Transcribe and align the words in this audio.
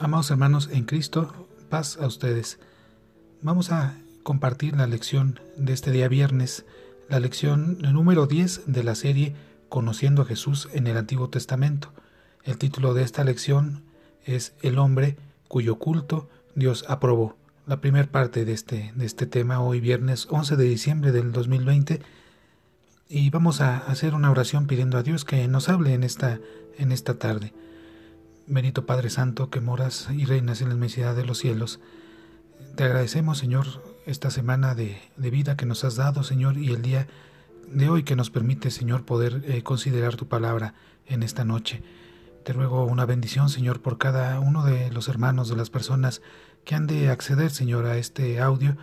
Amados 0.00 0.30
hermanos 0.32 0.68
en 0.72 0.84
Cristo, 0.84 1.46
paz 1.70 1.98
a 2.00 2.06
ustedes. 2.08 2.58
Vamos 3.42 3.70
a 3.70 3.96
compartir 4.24 4.76
la 4.76 4.88
lección 4.88 5.38
de 5.56 5.72
este 5.72 5.92
día 5.92 6.08
viernes, 6.08 6.64
la 7.08 7.20
lección 7.20 7.78
número 7.78 8.26
10 8.26 8.62
de 8.66 8.82
la 8.82 8.96
serie 8.96 9.36
Conociendo 9.68 10.22
a 10.22 10.24
Jesús 10.24 10.68
en 10.72 10.88
el 10.88 10.96
Antiguo 10.96 11.30
Testamento. 11.30 11.92
El 12.42 12.58
título 12.58 12.92
de 12.92 13.04
esta 13.04 13.22
lección 13.22 13.84
es 14.24 14.54
El 14.62 14.78
hombre 14.78 15.16
cuyo 15.46 15.76
culto 15.76 16.28
Dios 16.56 16.84
aprobó. 16.88 17.36
La 17.64 17.80
primera 17.80 18.10
parte 18.10 18.44
de 18.44 18.52
este, 18.52 18.92
de 18.96 19.06
este 19.06 19.26
tema 19.26 19.60
hoy 19.60 19.80
viernes 19.80 20.26
11 20.28 20.56
de 20.56 20.64
diciembre 20.64 21.12
del 21.12 21.30
2020 21.30 22.02
y 23.08 23.30
vamos 23.30 23.60
a 23.60 23.78
hacer 23.78 24.14
una 24.14 24.32
oración 24.32 24.66
pidiendo 24.66 24.98
a 24.98 25.04
Dios 25.04 25.24
que 25.24 25.46
nos 25.46 25.68
hable 25.68 25.94
en 25.94 26.02
esta, 26.02 26.40
en 26.78 26.90
esta 26.90 27.14
tarde. 27.14 27.52
Benito 28.46 28.84
Padre 28.84 29.08
Santo, 29.08 29.48
que 29.48 29.62
moras 29.62 30.08
y 30.10 30.26
reinas 30.26 30.60
en 30.60 30.68
la 30.68 30.74
inmensidad 30.74 31.16
de 31.16 31.24
los 31.24 31.38
cielos, 31.38 31.80
te 32.76 32.84
agradecemos, 32.84 33.38
Señor, 33.38 33.66
esta 34.04 34.30
semana 34.30 34.74
de, 34.74 35.00
vida 35.16 35.56
que 35.56 35.64
nos 35.64 35.82
has 35.82 35.96
dado, 35.96 36.24
Señor, 36.24 36.58
y 36.58 36.70
el 36.70 36.82
día 36.82 37.06
de 37.68 37.88
hoy 37.88 38.02
que 38.02 38.16
nos 38.16 38.28
permite, 38.28 38.70
Señor, 38.70 39.06
poder 39.06 39.42
eh, 39.46 39.62
considerar 39.62 40.16
tu 40.16 40.28
palabra 40.28 40.74
en 41.06 41.22
esta 41.22 41.44
noche. 41.44 41.82
Te 42.44 42.52
ruego 42.52 42.84
una 42.84 43.06
bendición, 43.06 43.48
Señor, 43.48 43.80
por 43.80 43.96
cada 43.96 44.38
uno 44.40 44.62
de 44.62 44.90
los 44.90 45.08
hermanos, 45.08 45.48
de 45.48 45.56
las 45.56 45.70
personas 45.70 46.20
que 46.66 46.74
han 46.74 46.86
de 46.86 47.08
acceder, 47.08 47.50
Señor, 47.50 47.86
a 47.86 47.96
este 47.96 48.40
audio, 48.40 48.76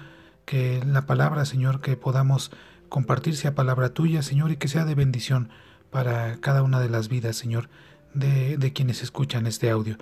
que 0.46 0.84
la 0.88 1.05
palabra, 1.05 1.46
Señor, 1.46 1.82
que 1.82 1.96
podamos 1.98 2.52
compartir 2.90 3.35
sea 3.35 3.54
palabra 3.54 3.93
tuya, 3.93 4.23
Señor, 4.23 4.49
y 4.52 4.57
que 4.57 4.68
sea 4.68 4.85
de 4.85 4.96
bendición 4.96 5.49
para 5.91 6.38
cada 6.38 6.63
una 6.63 6.80
de 6.80 6.90
las 6.90 7.09
vidas, 7.09 7.35
Señor 7.35 7.70
de, 8.13 8.73
quienes 8.73 9.03
escuchan 9.03 9.47
este 9.47 9.70
audio. 9.70 9.97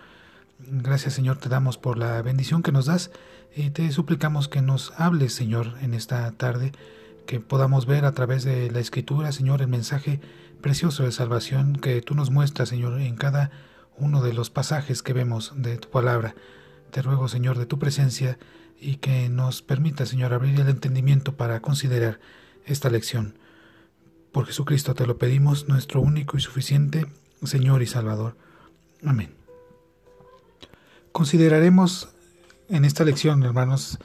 Gracias 0.59 1.13
Señor 1.13 1.37
te 1.37 1.49
damos 1.49 1.77
por 1.77 1.97
la 1.97 2.21
bendición 2.21 2.63
que 2.63 2.71
nos 2.71 2.85
das 2.85 3.11
y 3.55 3.69
te 3.69 3.91
suplicamos 3.91 4.47
que 4.47 4.61
nos 4.61 4.93
hables 4.97 5.33
Señor 5.33 5.75
en 5.81 5.93
esta 5.93 6.29
tarde, 6.31 6.73
que 7.25 7.39
podamos 7.39 7.85
ver 7.85 8.05
a 8.05 8.11
través 8.13 8.43
de 8.43 8.69
la 8.71 8.79
escritura 8.79 9.31
Señor 9.31 9.61
el 9.61 9.67
mensaje 9.67 10.19
precioso 10.61 11.03
de 11.03 11.11
salvación 11.11 11.75
que 11.75 12.01
tú 12.01 12.15
nos 12.15 12.29
muestras 12.29 12.69
Señor 12.69 12.99
en 12.99 13.15
cada 13.15 13.51
uno 13.97 14.21
de 14.21 14.33
los 14.33 14.49
pasajes 14.49 15.01
que 15.01 15.13
vemos 15.13 15.53
de 15.55 15.77
tu 15.77 15.89
palabra. 15.89 16.35
Te 16.91 17.01
ruego 17.01 17.27
Señor 17.27 17.57
de 17.57 17.65
tu 17.65 17.79
presencia 17.79 18.37
y 18.81 18.95
que 18.95 19.29
nos 19.29 19.61
permita 19.61 20.05
Señor 20.05 20.33
abrir 20.33 20.59
el 20.59 20.69
entendimiento 20.69 21.37
para 21.37 21.61
considerar 21.61 22.19
esta 22.65 22.89
lección. 22.89 23.35
Por 24.31 24.45
Jesucristo 24.45 24.93
te 24.93 25.07
lo 25.07 25.17
pedimos, 25.17 25.67
nuestro 25.67 26.01
único 26.01 26.37
y 26.37 26.41
suficiente 26.41 27.07
Señor 27.43 27.81
y 27.81 27.87
Salvador. 27.87 28.35
Amén. 29.05 29.33
Consideraremos 31.11 32.09
en 32.69 32.85
esta 32.85 33.03
lección, 33.03 33.43
hermanos, 33.43 33.97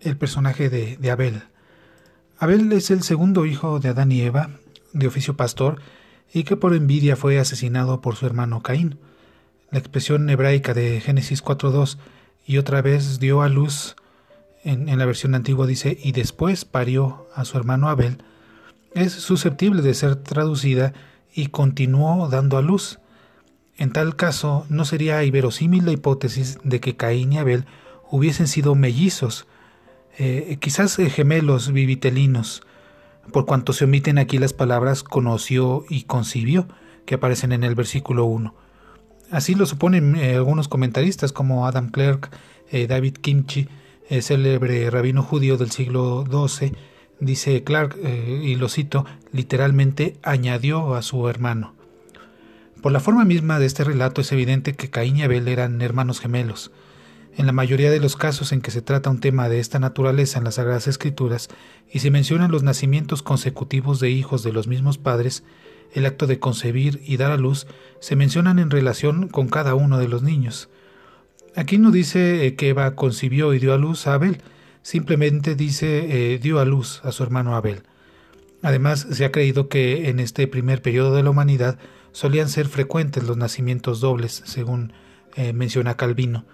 el 0.00 0.16
personaje 0.16 0.68
de, 0.68 0.96
de, 0.96 1.10
Abel. 1.10 1.42
Abel 2.38 2.72
es 2.72 2.90
el 2.90 3.02
segundo 3.02 3.46
hijo 3.46 3.80
de 3.80 3.90
Adán 3.90 4.12
y 4.12 4.22
Eva, 4.22 4.50
de 4.92 5.06
oficio 5.06 5.36
pastor, 5.36 5.80
y 6.32 6.44
que 6.44 6.56
por 6.56 6.74
envidia 6.74 7.16
fue 7.16 7.38
asesinado 7.38 8.00
por 8.00 8.16
su 8.16 8.26
hermano 8.26 8.62
Caín. 8.62 8.98
La 9.70 9.78
expresión 9.78 10.28
hebraica 10.30 10.74
de 10.74 11.00
Génesis 11.00 11.44
4.2 11.44 11.98
y 12.46 12.58
otra 12.58 12.82
vez 12.82 13.20
dio 13.20 13.42
a 13.42 13.48
luz, 13.48 13.96
en, 14.64 14.88
en 14.88 14.98
la 14.98 15.06
versión 15.06 15.34
antigua 15.34 15.66
dice, 15.66 15.98
y 16.02 16.12
después 16.12 16.64
parió 16.64 17.28
a 17.34 17.44
su 17.44 17.56
hermano 17.56 17.88
Abel, 17.88 18.22
es 18.94 19.12
susceptible 19.12 19.82
de 19.82 19.94
ser 19.94 20.16
traducida 20.16 20.92
y 21.34 21.46
continuó 21.46 22.28
dando 22.28 22.56
a 22.56 22.62
luz. 22.62 22.98
En 23.76 23.92
tal 23.92 24.16
caso, 24.16 24.66
no 24.68 24.84
sería 24.84 25.24
inverosímil 25.24 25.86
la 25.86 25.92
hipótesis 25.92 26.58
de 26.64 26.80
que 26.80 26.96
Caín 26.96 27.32
y 27.32 27.38
Abel 27.38 27.64
hubiesen 28.10 28.46
sido 28.46 28.74
mellizos, 28.74 29.46
eh, 30.18 30.58
quizás 30.60 30.98
eh, 30.98 31.08
gemelos 31.08 31.72
vivitelinos, 31.72 32.62
por 33.32 33.46
cuanto 33.46 33.72
se 33.72 33.84
omiten 33.84 34.18
aquí 34.18 34.38
las 34.38 34.52
palabras 34.52 35.02
conoció 35.02 35.84
y 35.88 36.02
concibió, 36.02 36.66
que 37.06 37.14
aparecen 37.14 37.52
en 37.52 37.64
el 37.64 37.74
versículo 37.74 38.24
1. 38.24 38.54
Así 39.30 39.54
lo 39.54 39.64
suponen 39.64 40.16
eh, 40.16 40.34
algunos 40.34 40.68
comentaristas 40.68 41.32
como 41.32 41.66
Adam 41.66 41.88
Clark, 41.90 42.30
David 42.70 43.14
Kimchi, 43.14 43.66
célebre 44.20 44.88
rabino 44.90 45.24
judío 45.24 45.56
del 45.56 45.72
siglo 45.72 46.24
XII, 46.24 46.72
Dice 47.20 47.62
Clark, 47.64 47.96
eh, 48.02 48.40
y 48.42 48.54
lo 48.54 48.68
cito, 48.68 49.04
literalmente 49.32 50.16
añadió 50.22 50.94
a 50.94 51.02
su 51.02 51.28
hermano. 51.28 51.74
Por 52.80 52.92
la 52.92 53.00
forma 53.00 53.26
misma 53.26 53.58
de 53.58 53.66
este 53.66 53.84
relato 53.84 54.22
es 54.22 54.32
evidente 54.32 54.74
que 54.74 54.88
Caín 54.88 55.18
y 55.18 55.22
Abel 55.22 55.48
eran 55.48 55.82
hermanos 55.82 56.18
gemelos. 56.18 56.72
En 57.36 57.46
la 57.46 57.52
mayoría 57.52 57.90
de 57.90 58.00
los 58.00 58.16
casos 58.16 58.52
en 58.52 58.62
que 58.62 58.70
se 58.70 58.80
trata 58.82 59.10
un 59.10 59.20
tema 59.20 59.48
de 59.48 59.60
esta 59.60 59.78
naturaleza 59.78 60.38
en 60.38 60.44
las 60.44 60.54
Sagradas 60.54 60.88
Escrituras 60.88 61.48
y 61.92 61.98
se 61.98 62.10
mencionan 62.10 62.50
los 62.50 62.62
nacimientos 62.62 63.22
consecutivos 63.22 64.00
de 64.00 64.10
hijos 64.10 64.42
de 64.42 64.52
los 64.52 64.66
mismos 64.66 64.96
padres, 64.96 65.44
el 65.92 66.06
acto 66.06 66.26
de 66.26 66.38
concebir 66.38 67.02
y 67.04 67.18
dar 67.18 67.30
a 67.32 67.36
luz 67.36 67.66
se 68.00 68.16
mencionan 68.16 68.58
en 68.58 68.70
relación 68.70 69.28
con 69.28 69.48
cada 69.48 69.74
uno 69.74 69.98
de 69.98 70.08
los 70.08 70.22
niños. 70.22 70.70
Aquí 71.56 71.78
no 71.78 71.90
dice 71.90 72.46
eh, 72.46 72.54
que 72.54 72.68
Eva 72.70 72.94
concibió 72.94 73.52
y 73.54 73.58
dio 73.58 73.74
a 73.74 73.78
luz 73.78 74.06
a 74.06 74.14
Abel, 74.14 74.38
simplemente 74.82 75.54
dice 75.54 76.34
eh, 76.34 76.38
dio 76.38 76.58
a 76.58 76.64
luz 76.64 77.00
a 77.04 77.12
su 77.12 77.22
hermano 77.22 77.54
Abel. 77.54 77.82
Además, 78.62 79.06
se 79.10 79.24
ha 79.24 79.32
creído 79.32 79.68
que 79.68 80.08
en 80.10 80.20
este 80.20 80.46
primer 80.46 80.82
periodo 80.82 81.14
de 81.14 81.22
la 81.22 81.30
humanidad 81.30 81.78
solían 82.12 82.48
ser 82.48 82.68
frecuentes 82.68 83.24
los 83.24 83.36
nacimientos 83.36 84.00
dobles, 84.00 84.42
según 84.44 84.92
eh, 85.36 85.52
menciona 85.52 85.96
Calvino. 85.96 86.44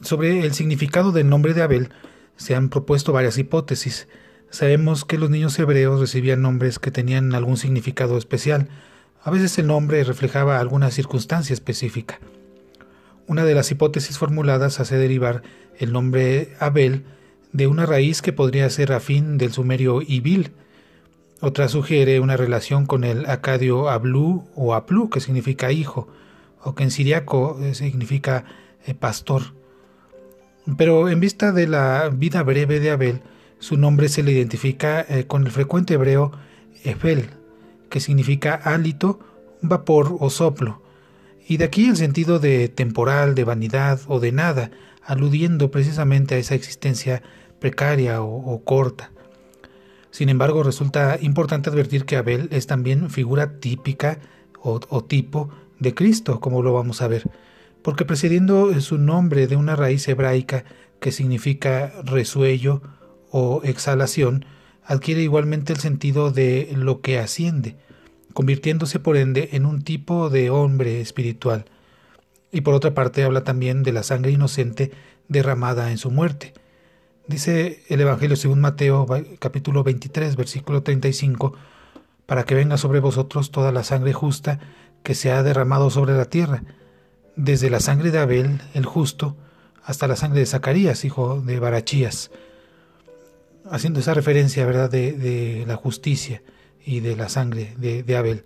Sobre 0.00 0.40
el 0.40 0.54
significado 0.54 1.12
del 1.12 1.28
nombre 1.28 1.54
de 1.54 1.62
Abel 1.62 1.90
se 2.36 2.54
han 2.54 2.68
propuesto 2.68 3.12
varias 3.12 3.38
hipótesis. 3.38 4.08
Sabemos 4.50 5.04
que 5.04 5.18
los 5.18 5.28
niños 5.28 5.58
hebreos 5.58 6.00
recibían 6.00 6.42
nombres 6.42 6.78
que 6.78 6.90
tenían 6.90 7.34
algún 7.34 7.56
significado 7.56 8.16
especial. 8.16 8.68
A 9.22 9.30
veces 9.30 9.58
el 9.58 9.66
nombre 9.66 10.02
reflejaba 10.04 10.58
alguna 10.58 10.90
circunstancia 10.90 11.52
específica. 11.52 12.20
Una 13.26 13.44
de 13.44 13.54
las 13.54 13.70
hipótesis 13.70 14.18
formuladas 14.18 14.80
hace 14.80 14.96
derivar 14.96 15.42
el 15.78 15.92
nombre 15.92 16.54
Abel 16.60 17.04
de 17.52 17.66
una 17.66 17.86
raíz 17.86 18.22
que 18.22 18.32
podría 18.32 18.68
ser 18.70 18.92
afín 18.92 19.38
del 19.38 19.52
sumerio 19.52 20.02
Ibil. 20.02 20.52
Otra 21.40 21.68
sugiere 21.68 22.20
una 22.20 22.36
relación 22.36 22.86
con 22.86 23.04
el 23.04 23.26
acadio 23.26 23.88
Ablu 23.88 24.44
o 24.54 24.74
Aplu, 24.74 25.08
que 25.08 25.20
significa 25.20 25.72
hijo, 25.72 26.08
o 26.62 26.74
que 26.74 26.82
en 26.82 26.90
siriaco 26.90 27.58
eh, 27.62 27.74
significa 27.74 28.44
eh, 28.86 28.94
pastor. 28.94 29.54
Pero 30.76 31.08
en 31.08 31.20
vista 31.20 31.52
de 31.52 31.66
la 31.66 32.10
vida 32.12 32.42
breve 32.42 32.80
de 32.80 32.90
Abel, 32.90 33.22
su 33.58 33.76
nombre 33.76 34.08
se 34.08 34.22
le 34.22 34.32
identifica 34.32 35.00
eh, 35.08 35.26
con 35.26 35.44
el 35.46 35.52
frecuente 35.52 35.94
hebreo 35.94 36.32
Efel, 36.84 37.30
que 37.88 38.00
significa 38.00 38.54
hálito, 38.54 39.20
vapor 39.62 40.16
o 40.20 40.30
soplo, 40.30 40.82
y 41.48 41.56
de 41.56 41.64
aquí 41.64 41.88
el 41.88 41.96
sentido 41.96 42.38
de 42.38 42.68
temporal, 42.68 43.34
de 43.34 43.44
vanidad 43.44 44.00
o 44.06 44.20
de 44.20 44.32
nada, 44.32 44.70
aludiendo 45.08 45.70
precisamente 45.70 46.34
a 46.34 46.38
esa 46.38 46.54
existencia 46.54 47.22
precaria 47.60 48.20
o, 48.20 48.62
corta. 48.62 49.10
Sin 50.10 50.28
embargo, 50.28 50.62
resulta 50.62 51.18
importante 51.20 51.70
advertir 51.70 52.04
que 52.04 52.16
Abel 52.16 52.48
es 52.52 52.66
también 52.66 53.08
figura 53.08 53.58
típica 53.58 54.18
o, 54.60 54.80
o, 54.90 55.04
tipo 55.04 55.48
de 55.78 55.94
Cristo, 55.94 56.40
como 56.40 56.62
lo 56.62 56.74
vamos 56.74 57.00
a 57.00 57.08
ver, 57.08 57.24
porque 57.80 58.04
precediendo 58.04 58.78
su 58.82 58.98
nombre 58.98 59.46
de 59.46 59.56
una 59.56 59.76
raíz 59.76 60.06
hebraica 60.08 60.64
que 61.00 61.10
significa 61.10 61.90
resuello 62.04 62.82
o 63.30 63.62
exhalación, 63.64 64.44
adquiere 64.84 65.22
igualmente 65.22 65.72
el 65.72 65.78
sentido 65.78 66.32
de 66.32 66.70
lo 66.76 67.00
que 67.00 67.18
asciende, 67.18 67.76
convirtiéndose 68.34 68.98
por 68.98 69.16
ende 69.16 69.50
en 69.52 69.64
un 69.64 69.80
tipo 69.80 70.28
de 70.28 70.50
hombre 70.50 71.00
espiritual. 71.00 71.64
Y 72.50 72.62
por 72.62 72.74
otra 72.74 72.94
parte 72.94 73.24
habla 73.24 73.44
también 73.44 73.82
de 73.82 73.92
la 73.92 74.02
sangre 74.02 74.30
inocente 74.30 74.90
derramada 75.28 75.90
en 75.90 75.98
su 75.98 76.10
muerte. 76.10 76.54
Dice 77.26 77.82
el 77.88 78.00
Evangelio 78.00 78.36
según 78.36 78.60
Mateo 78.60 79.06
capítulo 79.38 79.84
23 79.84 80.36
versículo 80.36 80.82
35, 80.82 81.54
para 82.26 82.44
que 82.44 82.54
venga 82.54 82.78
sobre 82.78 83.00
vosotros 83.00 83.50
toda 83.50 83.70
la 83.72 83.84
sangre 83.84 84.12
justa 84.12 84.60
que 85.02 85.14
se 85.14 85.30
ha 85.30 85.42
derramado 85.42 85.90
sobre 85.90 86.14
la 86.14 86.24
tierra, 86.24 86.62
desde 87.36 87.70
la 87.70 87.80
sangre 87.80 88.10
de 88.10 88.18
Abel, 88.18 88.60
el 88.74 88.84
justo, 88.84 89.36
hasta 89.84 90.06
la 90.06 90.16
sangre 90.16 90.40
de 90.40 90.46
Zacarías, 90.46 91.04
hijo 91.04 91.40
de 91.40 91.60
Barachías, 91.60 92.30
haciendo 93.70 94.00
esa 94.00 94.14
referencia, 94.14 94.66
¿verdad?, 94.66 94.90
de, 94.90 95.12
de 95.12 95.64
la 95.66 95.76
justicia 95.76 96.42
y 96.84 97.00
de 97.00 97.16
la 97.16 97.28
sangre 97.28 97.74
de, 97.76 98.16
Abel. 98.16 98.44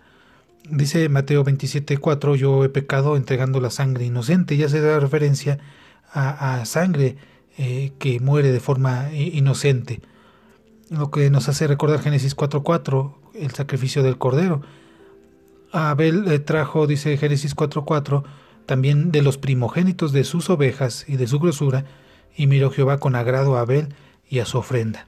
Dice 0.68 1.08
Mateo 1.08 1.44
27:4, 1.44 2.36
yo 2.36 2.64
he 2.64 2.68
pecado 2.68 3.16
entregando 3.16 3.60
la 3.60 3.70
sangre 3.70 4.04
inocente, 4.04 4.56
ya 4.56 4.68
se 4.68 4.80
da 4.80 5.00
referencia 5.00 5.58
a, 6.14 6.64
sangre 6.66 7.16
eh, 7.58 7.92
que 7.98 8.20
muere 8.20 8.52
de 8.52 8.60
forma 8.60 9.12
inocente. 9.12 10.00
Lo 10.90 11.10
que 11.10 11.30
nos 11.30 11.48
hace 11.48 11.66
recordar 11.66 12.00
Génesis 12.00 12.36
4:4, 12.36 13.14
el 13.34 13.50
sacrificio 13.50 14.02
del 14.02 14.18
cordero. 14.18 14.62
Abel 15.72 16.44
trajo, 16.44 16.86
dice 16.86 17.16
Génesis 17.16 17.56
4:4, 17.56 18.24
también 18.66 19.10
de 19.10 19.22
los 19.22 19.38
primogénitos 19.38 20.12
de 20.12 20.24
sus 20.24 20.50
ovejas 20.50 21.04
y 21.08 21.16
de 21.16 21.26
su 21.26 21.40
grosura, 21.40 21.84
y 22.36 22.46
miró 22.46 22.70
Jehová 22.70 22.98
con 22.98 23.16
agrado 23.16 23.56
a 23.56 23.62
Abel 23.62 23.94
y 24.28 24.38
a 24.38 24.46
su 24.46 24.58
ofrenda. 24.58 25.06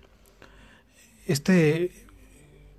Este 1.26 2.03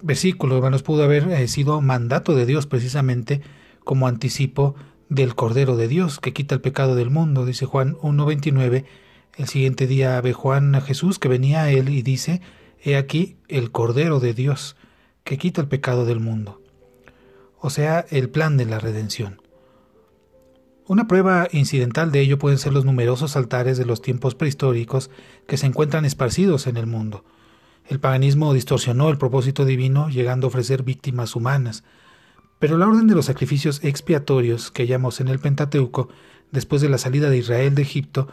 versículo, 0.02 0.56
hermanos, 0.58 0.84
pudo 0.84 1.04
haber 1.04 1.30
eh, 1.30 1.48
sido 1.48 1.82
mandato 1.82 2.36
de 2.36 2.46
Dios 2.46 2.68
precisamente 2.68 3.42
como 3.84 4.08
anticipo 4.08 4.76
del 5.10 5.36
Cordero 5.36 5.76
de 5.78 5.88
Dios 5.88 6.20
que 6.20 6.34
quita 6.34 6.56
el 6.56 6.62
pecado 6.62 6.96
del 6.96 7.10
mundo, 7.10 7.46
dice 7.46 7.66
Juan 7.66 7.96
1.29. 7.98 8.86
El 9.38 9.48
siguiente 9.48 9.88
día 9.88 10.20
ve 10.22 10.34
Juan 10.34 10.76
a 10.76 10.82
Jesús 10.82 11.20
que 11.20 11.28
venía 11.28 11.64
a 11.64 11.72
él 11.72 11.90
y 11.90 12.02
dice, 12.02 12.42
He 12.84 12.96
aquí 12.96 13.38
el 13.48 13.72
Cordero 13.72 14.20
de 14.20 14.34
Dios 14.34 14.76
que 15.24 15.38
quita 15.38 15.62
el 15.62 15.68
pecado 15.68 16.06
del 16.06 16.20
mundo. 16.20 16.62
O 17.60 17.70
sea, 17.70 18.06
el 18.10 18.30
plan 18.30 18.58
de 18.58 18.66
la 18.66 18.80
redención. 18.80 19.42
Una 20.88 21.08
prueba 21.08 21.48
incidental 21.52 22.12
de 22.12 22.20
ello 22.20 22.38
pueden 22.38 22.60
ser 22.60 22.72
los 22.72 22.86
numerosos 22.86 23.36
altares 23.36 23.78
de 23.78 23.86
los 23.86 24.04
tiempos 24.04 24.36
prehistóricos 24.36 25.10
que 25.48 25.58
se 25.58 25.66
encuentran 25.66 26.06
esparcidos 26.06 26.68
en 26.68 26.78
el 26.78 26.86
mundo. 26.86 27.26
El 27.88 28.00
paganismo 28.00 28.54
distorsionó 28.54 29.10
el 29.10 29.18
propósito 29.18 29.64
divino 29.64 30.10
llegando 30.10 30.48
a 30.48 30.50
ofrecer 30.50 30.84
víctimas 30.84 31.36
humanas, 31.36 31.84
pero 32.58 32.78
la 32.78 32.88
orden 32.88 33.08
de 33.08 33.16
los 33.16 33.26
sacrificios 33.26 33.84
expiatorios 33.84 34.72
que 34.72 34.84
hallamos 34.84 35.20
en 35.20 35.28
el 35.28 35.40
Pentateuco, 35.40 36.10
después 36.52 36.82
de 36.82 36.90
la 36.90 36.98
salida 36.98 37.30
de 37.30 37.38
Israel 37.38 37.76
de 37.76 37.84
Egipto, 37.84 38.28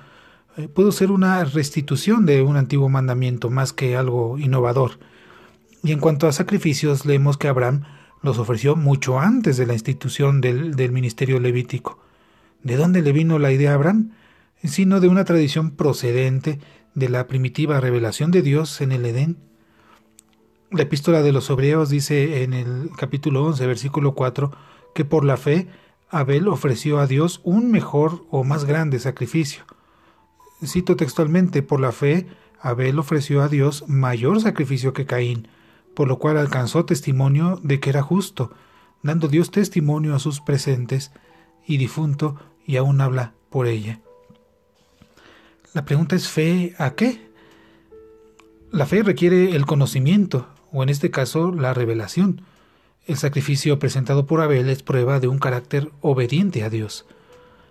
eh, 0.56 0.68
pudo 0.68 0.92
ser 0.92 1.10
una 1.10 1.44
restitución 1.44 2.24
de 2.24 2.42
un 2.42 2.56
antiguo 2.56 2.88
mandamiento 2.88 3.50
más 3.50 3.72
que 3.72 3.96
algo 3.96 4.38
innovador. 4.38 4.98
Y 5.82 5.92
en 5.92 5.98
cuanto 5.98 6.28
a 6.28 6.32
sacrificios, 6.32 7.04
leemos 7.04 7.36
que 7.36 7.48
Abraham 7.48 7.82
los 8.22 8.38
ofreció 8.38 8.76
mucho 8.76 9.18
antes 9.18 9.56
de 9.56 9.66
la 9.66 9.72
institución 9.74 10.40
del, 10.40 10.76
del 10.76 10.92
ministerio 10.92 11.40
levítico. 11.40 11.98
¿De 12.62 12.76
dónde 12.76 13.02
le 13.02 13.12
vino 13.12 13.38
la 13.38 13.50
idea 13.50 13.72
a 13.72 13.74
Abraham? 13.74 14.12
Sino 14.62 15.00
de 15.00 15.08
una 15.08 15.24
tradición 15.24 15.72
procedente 15.72 16.60
de 16.94 17.08
la 17.08 17.26
primitiva 17.26 17.80
revelación 17.80 18.30
de 18.30 18.42
Dios 18.42 18.80
en 18.80 18.92
el 18.92 19.04
Edén 19.06 19.52
la 20.72 20.84
epístola 20.84 21.20
de 21.20 21.32
los 21.32 21.50
Hebreos 21.50 21.90
dice 21.90 22.44
en 22.44 22.54
el 22.54 22.90
capítulo 22.96 23.44
11, 23.44 23.66
versículo 23.66 24.14
4, 24.14 24.50
que 24.94 25.04
por 25.04 25.22
la 25.22 25.36
fe 25.36 25.68
Abel 26.08 26.48
ofreció 26.48 26.98
a 26.98 27.06
Dios 27.06 27.42
un 27.44 27.70
mejor 27.70 28.24
o 28.30 28.42
más 28.42 28.64
grande 28.64 28.98
sacrificio. 28.98 29.64
Cito 30.64 30.96
textualmente, 30.96 31.62
por 31.62 31.78
la 31.78 31.92
fe 31.92 32.26
Abel 32.58 32.98
ofreció 32.98 33.42
a 33.42 33.48
Dios 33.48 33.84
mayor 33.86 34.40
sacrificio 34.40 34.94
que 34.94 35.04
Caín, 35.04 35.46
por 35.94 36.08
lo 36.08 36.18
cual 36.18 36.38
alcanzó 36.38 36.86
testimonio 36.86 37.60
de 37.62 37.78
que 37.78 37.90
era 37.90 38.00
justo, 38.00 38.52
dando 39.02 39.28
Dios 39.28 39.50
testimonio 39.50 40.14
a 40.14 40.20
sus 40.20 40.40
presentes 40.40 41.12
y 41.66 41.76
difunto 41.76 42.36
y 42.64 42.76
aún 42.76 43.02
habla 43.02 43.34
por 43.50 43.66
ella. 43.66 44.00
La 45.74 45.86
pregunta 45.86 46.16
es 46.16 46.28
fe 46.28 46.74
a 46.76 46.94
qué? 46.94 47.20
La 48.70 48.84
fe 48.84 49.02
requiere 49.02 49.56
el 49.56 49.64
conocimiento, 49.64 50.46
o 50.70 50.82
en 50.82 50.90
este 50.90 51.10
caso 51.10 51.50
la 51.50 51.72
revelación. 51.72 52.42
El 53.06 53.16
sacrificio 53.16 53.78
presentado 53.78 54.26
por 54.26 54.42
Abel 54.42 54.68
es 54.68 54.82
prueba 54.82 55.18
de 55.18 55.28
un 55.28 55.38
carácter 55.38 55.90
obediente 56.02 56.62
a 56.62 56.68
Dios. 56.68 57.06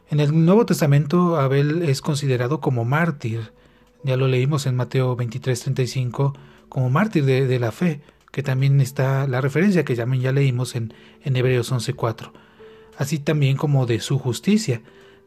En 0.09 0.19
el 0.19 0.45
Nuevo 0.45 0.65
Testamento 0.65 1.37
Abel 1.37 1.83
es 1.83 2.01
considerado 2.01 2.59
como 2.59 2.85
mártir, 2.85 3.51
ya 4.03 4.17
lo 4.17 4.27
leímos 4.27 4.65
en 4.65 4.75
Mateo 4.75 5.15
23:35, 5.15 6.33
como 6.69 6.89
mártir 6.89 7.23
de, 7.23 7.59
la 7.59 7.71
fe, 7.71 8.01
que 8.31 8.41
también 8.41 8.81
está 8.81 9.27
la 9.27 9.41
referencia 9.41 9.85
que 9.85 9.95
ya, 9.95 10.05
leímos 10.05 10.75
en, 10.75 10.93
en 11.23 11.35
Hebreos 11.35 11.71
11:4, 11.71 12.31
así 12.97 13.19
también 13.19 13.57
como 13.57 13.85
de 13.85 13.99
su 13.99 14.17
justicia. 14.17 14.81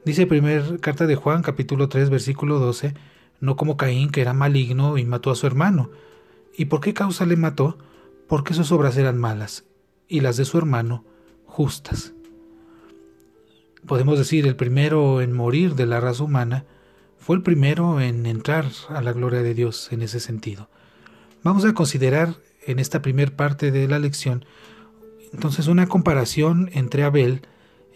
Dice 0.05 0.27
primer 0.27 0.81
carta 0.81 1.07
de 1.07 1.17
Juan 1.17 1.43
capítulo 1.43 1.89
3 1.89 2.11
versículo 2.11 2.59
12, 2.59 2.95
no 3.41 3.57
como 3.57 3.77
Caín 3.77 4.11
que 4.11 4.21
era 4.21 4.35
maligno 4.35 4.99
y 4.99 5.05
mató 5.05 5.31
a 5.31 5.37
su 5.37 5.47
hermano, 5.47 5.91
¿Y 6.57 6.67
por 6.67 6.81
qué 6.81 6.95
causa 6.95 7.27
le 7.27 7.37
mató? 7.37 7.79
Porque 8.29 8.55
sus 8.55 8.71
obras 8.71 8.97
eran 8.97 9.19
malas 9.19 9.65
y 10.07 10.21
las 10.21 10.37
de 10.37 10.45
su 10.45 10.57
hermano 10.57 11.05
justas. 11.47 12.13
Podemos 13.87 14.19
decir, 14.19 14.47
el 14.47 14.55
primero 14.55 15.21
en 15.21 15.33
morir 15.33 15.75
de 15.75 15.87
la 15.87 15.99
raza 16.01 16.23
humana 16.23 16.65
fue 17.19 17.37
el 17.37 17.43
primero 17.43 18.01
en 18.01 18.25
entrar 18.27 18.67
a 18.89 19.03
la 19.03 19.13
gloria 19.13 19.43
de 19.43 19.55
Dios 19.55 19.93
en 19.93 20.03
ese 20.03 20.21
sentido. 20.21 20.69
Vamos 21.43 21.65
a 21.65 21.75
considerar 21.75 22.37
en 22.67 22.79
esta 22.79 23.03
primera 23.03 23.37
parte 23.37 23.73
de 23.73 23.89
la 23.89 23.99
lección 23.99 24.45
entonces 25.35 25.67
una 25.67 25.89
comparación 25.89 26.71
entre 26.75 27.03
Abel 27.03 27.43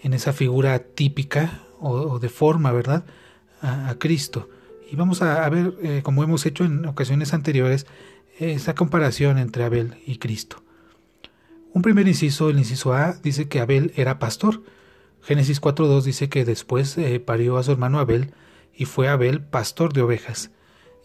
en 0.03 0.13
esa 0.13 0.33
figura 0.33 0.81
típica 0.81 1.63
o, 1.81 2.19
de 2.19 2.29
forma, 2.29 2.73
¿verdad?, 2.73 3.05
a, 3.61 3.95
Cristo. 3.99 4.49
Y 4.91 4.97
vamos 4.97 5.23
a, 5.23 5.49
ver, 5.49 5.75
eh, 5.83 6.01
como 6.03 6.23
hemos 6.25 6.47
hecho 6.47 6.65
en 6.65 6.87
ocasiones 6.87 7.35
anteriores, 7.35 7.87
esa 8.39 8.75
comparación 8.75 9.39
entre 9.39 9.65
Abel 9.65 9.97
y 10.07 10.19
Cristo. 10.19 10.63
Un 11.73 11.83
primer 11.83 12.09
inciso, 12.09 12.51
el 12.51 12.59
inciso 12.59 12.93
A, 12.93 13.13
dice 13.13 13.49
que 13.49 13.61
Abel 13.61 13.93
era 13.97 14.19
pastor. 14.19 14.63
Génesis 15.23 15.61
4.2 15.61 16.03
dice 16.03 16.29
que 16.29 16.45
después 16.45 16.97
eh, 16.97 17.21
parió 17.21 17.59
a 17.59 17.63
su 17.63 17.73
hermano 17.73 17.99
Abel 17.99 18.33
y 18.75 18.85
fue 18.85 19.09
Abel 19.09 19.43
pastor 19.43 19.93
de 19.93 20.03
ovejas 20.03 20.51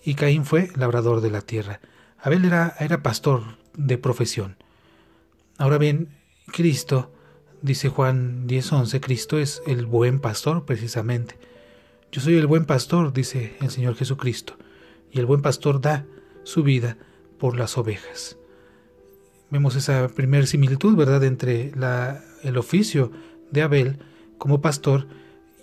y 0.04 0.16
Caín 0.16 0.46
fue 0.46 0.70
labrador 0.76 1.22
de 1.22 1.32
la 1.32 1.42
tierra. 1.42 1.80
Abel 2.20 2.46
era, 2.46 2.76
era 2.80 3.02
pastor 3.02 3.58
de 3.76 3.98
profesión. 3.98 4.58
Ahora 5.58 5.78
bien, 5.78 6.10
Cristo, 6.48 7.12
dice 7.64 7.90
Juan 7.90 8.46
10.11, 8.48 9.00
Cristo 9.00 9.40
es 9.40 9.64
el 9.66 9.88
buen 9.88 10.20
pastor 10.20 10.66
precisamente. 10.66 11.40
Yo 12.12 12.22
soy 12.22 12.36
el 12.36 12.46
buen 12.46 12.66
pastor, 12.66 13.14
dice 13.14 13.56
el 13.62 13.72
Señor 13.72 13.96
Jesucristo, 13.96 14.56
y 15.12 15.20
el 15.20 15.26
buen 15.26 15.42
pastor 15.42 15.82
da 15.82 16.06
su 16.44 16.62
vida 16.62 16.98
por 17.40 17.58
las 17.58 17.78
ovejas. 17.78 18.38
Vemos 19.50 19.76
esa 19.76 20.08
primera 20.10 20.46
similitud, 20.46 20.96
¿verdad?, 20.96 21.24
entre 21.24 21.72
la, 21.76 22.24
el 22.44 22.58
oficio 22.58 23.12
de 23.50 23.62
Abel 23.62 23.98
como 24.38 24.62
pastor 24.62 25.08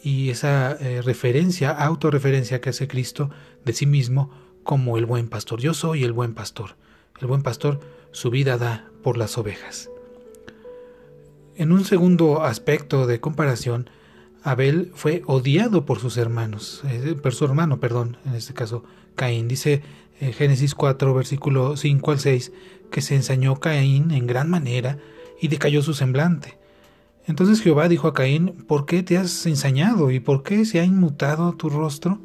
y 0.02 0.30
esa 0.30 0.72
eh, 0.80 1.02
referencia, 1.02 1.70
autorreferencia 1.70 2.60
que 2.60 2.70
hace 2.70 2.88
Cristo 2.88 3.30
de 3.64 3.74
sí 3.74 3.84
mismo 3.84 4.30
como 4.64 4.96
el 4.96 5.04
buen 5.04 5.28
pastor. 5.28 5.60
Yo 5.60 5.74
soy 5.74 6.04
el 6.04 6.12
buen 6.12 6.34
pastor. 6.34 6.76
El 7.20 7.26
buen 7.26 7.42
pastor 7.42 7.80
su 8.12 8.30
vida 8.30 8.56
da 8.56 8.88
por 9.02 9.18
las 9.18 9.36
ovejas. 9.36 9.89
En 11.56 11.72
un 11.72 11.84
segundo 11.84 12.42
aspecto 12.42 13.06
de 13.06 13.20
comparación, 13.20 13.90
Abel 14.42 14.90
fue 14.94 15.22
odiado 15.26 15.84
por 15.84 15.98
sus 15.98 16.16
hermanos, 16.16 16.82
eh, 16.84 17.14
por 17.20 17.34
su 17.34 17.44
hermano, 17.44 17.80
perdón, 17.80 18.16
en 18.24 18.34
este 18.34 18.54
caso 18.54 18.84
Caín. 19.14 19.48
Dice 19.48 19.82
en 20.20 20.32
Génesis 20.32 20.74
4, 20.74 21.14
versículo 21.14 21.76
5 21.76 22.10
al 22.10 22.20
6, 22.20 22.52
que 22.90 23.02
se 23.02 23.14
ensañó 23.14 23.60
Caín 23.60 24.10
en 24.10 24.26
gran 24.26 24.48
manera 24.48 24.98
y 25.40 25.48
decayó 25.48 25.82
su 25.82 25.94
semblante. 25.94 26.58
Entonces 27.26 27.62
Jehová 27.62 27.88
dijo 27.88 28.08
a 28.08 28.14
Caín, 28.14 28.64
¿por 28.66 28.86
qué 28.86 29.02
te 29.02 29.16
has 29.16 29.46
ensañado 29.46 30.10
y 30.10 30.20
por 30.20 30.42
qué 30.42 30.64
se 30.64 30.80
ha 30.80 30.84
inmutado 30.84 31.52
tu 31.52 31.68
rostro? 31.68 32.18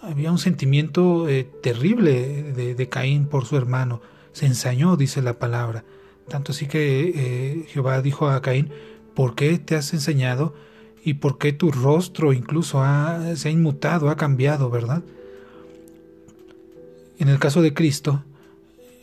Había 0.00 0.30
un 0.32 0.38
sentimiento 0.38 1.28
eh, 1.28 1.48
terrible 1.62 2.52
de, 2.52 2.88
Caín 2.88 3.26
por 3.26 3.44
su 3.44 3.56
hermano. 3.56 4.00
Se 4.32 4.46
ensañó, 4.46 4.96
dice 4.96 5.22
la 5.22 5.38
palabra. 5.38 5.84
Tanto 6.28 6.52
así 6.52 6.66
que 6.66 7.12
eh, 7.14 7.64
Jehová 7.68 8.02
dijo 8.02 8.28
a 8.28 8.40
Caín, 8.42 8.70
¿por 9.14 9.34
qué 9.34 9.58
te 9.58 9.76
has 9.76 9.92
ensañado 9.94 10.54
y 11.04 11.14
por 11.14 11.38
qué 11.38 11.52
tu 11.52 11.70
rostro 11.70 12.32
incluso 12.32 12.82
se 13.34 13.48
ha 13.48 13.50
inmutado, 13.50 14.10
ha 14.10 14.16
cambiado, 14.16 14.70
verdad? 14.70 15.02
En 17.18 17.28
el 17.28 17.38
caso 17.38 17.62
de 17.62 17.74
Cristo, 17.74 18.22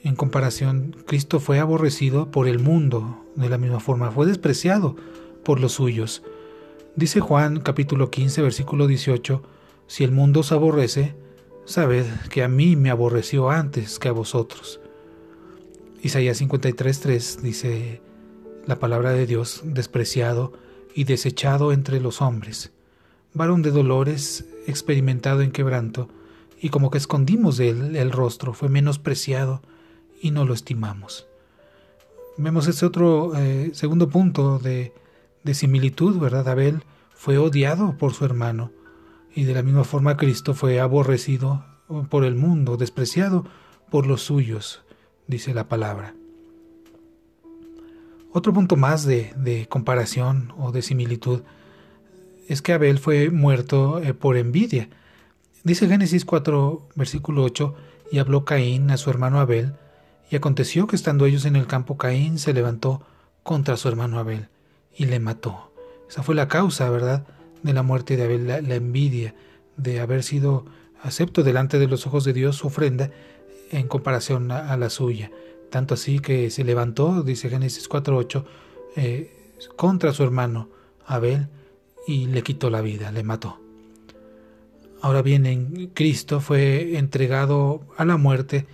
en 0.04 0.16
comparación, 0.16 0.96
Cristo 1.06 1.40
fue 1.40 1.60
aborrecido 1.60 2.30
por 2.32 2.48
el 2.48 2.60
mundo 2.60 3.26
de 3.36 3.50
la 3.50 3.58
misma 3.58 3.80
forma, 3.80 4.12
fue 4.12 4.26
despreciado 4.28 4.96
por 5.44 5.60
los 5.60 5.74
suyos. 5.74 6.24
Dice 6.96 7.20
Juan 7.20 7.60
capítulo 7.60 8.10
15 8.10 8.42
versículo 8.42 8.88
18, 8.88 9.44
si 9.88 10.04
el 10.04 10.12
mundo 10.12 10.42
os 10.42 10.52
aborrece, 10.52 11.16
sabed 11.66 12.06
que 12.30 12.44
a 12.44 12.48
mí 12.48 12.76
me 12.76 12.90
aborreció 12.90 13.50
antes 13.50 14.00
que 14.00 14.08
a 14.08 14.14
vosotros. 14.14 14.80
Isaías 16.06 16.40
53.3 16.40 17.42
dice 17.42 18.00
la 18.68 18.78
palabra 18.78 19.10
de 19.10 19.26
Dios, 19.26 19.64
despreciado 19.64 20.54
y 20.94 21.06
desechado 21.06 21.74
entre 21.74 22.00
los 22.00 22.22
hombres, 22.22 22.72
varón 23.34 23.64
de 23.64 23.72
dolores, 23.72 24.46
experimentado 24.68 25.42
en 25.42 25.52
quebranto, 25.52 26.08
y 26.62 26.70
como 26.70 26.92
que 26.92 27.00
escondimos 27.00 27.58
de 27.58 27.70
él 27.70 27.96
el 27.96 28.12
rostro, 28.12 28.54
fue 28.54 28.70
menospreciado 28.70 29.64
y 30.22 30.30
no 30.30 30.46
lo 30.46 30.54
estimamos. 30.54 31.26
Vemos 32.38 32.68
este 32.68 32.86
otro 32.86 33.36
eh, 33.36 33.72
segundo 33.74 34.08
punto 34.08 34.60
de, 34.60 34.94
de 35.44 35.54
similitud, 35.56 36.20
¿verdad? 36.20 36.48
Abel 36.50 36.84
fue 37.16 37.40
odiado 37.40 37.98
por 37.98 38.14
su 38.14 38.26
hermano 38.26 38.72
y 39.34 39.46
de 39.46 39.56
la 39.56 39.64
misma 39.64 39.84
forma 39.84 40.18
Cristo 40.18 40.54
fue 40.54 40.80
aborrecido 40.80 41.66
por 42.12 42.26
el 42.26 42.36
mundo, 42.36 42.78
despreciado 42.78 43.44
por 43.90 44.06
los 44.06 44.22
suyos, 44.22 44.85
dice 45.28 45.54
la 45.54 45.68
palabra. 45.68 46.14
Otro 48.32 48.54
punto 48.54 48.76
más 48.76 49.06
de, 49.06 49.66
comparación 49.70 50.54
o 50.58 50.72
de 50.72 50.82
similitud 50.82 51.42
es 52.50 52.62
que 52.62 52.74
Abel 52.74 53.00
fue 53.00 53.30
muerto 53.30 54.00
eh, 54.00 54.14
por 54.14 54.36
envidia. 54.36 54.90
Dice 55.64 55.88
Génesis 55.88 56.26
4, 56.26 56.90
versículo 56.96 57.44
8, 57.44 57.74
y 58.12 58.20
habló 58.20 58.44
Caín 58.44 58.92
a 58.92 58.98
su 58.98 59.10
hermano 59.10 59.40
Abel, 59.40 59.74
y 60.30 60.36
aconteció 60.36 60.86
que 60.86 60.96
estando 60.96 61.26
ellos 61.26 61.46
en 61.46 61.56
el 61.56 61.66
campo, 61.66 61.98
Caín 61.98 62.38
se 62.38 62.54
levantó 62.54 63.02
contra 63.44 63.78
su 63.78 63.88
hermano 63.88 64.20
Abel 64.20 64.50
y 64.96 65.06
le 65.06 65.20
mató. 65.20 65.72
Esa 66.10 66.22
fue 66.22 66.36
la 66.36 66.48
causa, 66.48 66.90
¿verdad?, 66.90 67.26
de 67.64 67.74
la 67.74 67.84
muerte 67.84 68.18
de 68.18 68.24
Abel, 68.24 68.48
la, 68.48 68.76
envidia 68.76 69.34
de 69.78 70.00
haber 70.00 70.24
sido 70.24 70.66
acepto 71.02 71.42
delante 71.42 71.80
de 71.80 71.88
los 71.88 72.06
ojos 72.06 72.26
de 72.26 72.34
Dios 72.34 72.58
su 72.58 72.68
ofrenda 72.68 73.12
en 73.72 73.88
comparación 73.88 74.52
a, 74.52 74.76
la 74.78 74.90
suya. 74.90 75.32
Tanto 75.70 75.94
así 75.94 76.20
que 76.20 76.50
se 76.50 76.64
levantó, 76.64 77.24
dice 77.24 77.50
Génesis 77.50 77.90
4.8, 77.90 78.46
eh, 78.96 79.54
contra 79.76 80.14
su 80.14 80.24
hermano 80.24 80.70
Abel 81.06 81.48
y 82.08 82.28
le 82.28 82.44
quitó 82.44 82.70
la 82.70 82.82
vida, 82.82 83.12
le 83.12 83.24
mató. 83.24 83.60
Ahora 85.02 85.22
bien, 85.22 85.46
en 85.46 85.88
Cristo 85.88 86.40
fue 86.40 86.98
entregado 86.98 87.82
a 87.98 88.06
la 88.06 88.18
muerte 88.18 88.66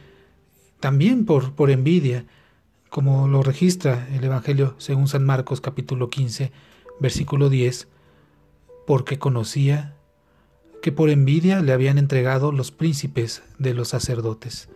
también 0.80 1.26
por, 1.26 1.54
por 1.54 1.70
envidia, 1.72 2.26
como 2.90 3.28
lo 3.28 3.44
registra 3.44 4.08
el 4.14 4.24
Evangelio 4.24 4.76
según 4.78 5.08
San 5.08 5.26
Marcos 5.26 5.62
capítulo 5.62 6.10
15, 6.10 6.52
versículo 7.00 7.50
10, 7.50 7.88
porque 8.86 9.20
conocía 9.20 9.96
que 10.82 10.92
por 10.92 11.10
envidia 11.10 11.62
le 11.62 11.74
habían 11.74 11.98
entregado 11.98 12.52
los 12.52 12.72
príncipes 12.72 13.44
de 13.60 13.74
los 13.74 13.90
sacerdotes. 13.90 14.70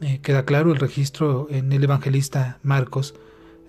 Eh, 0.00 0.20
queda 0.20 0.44
claro 0.44 0.72
el 0.72 0.78
registro 0.78 1.46
en 1.50 1.72
el 1.72 1.84
evangelista 1.84 2.58
Marcos, 2.62 3.14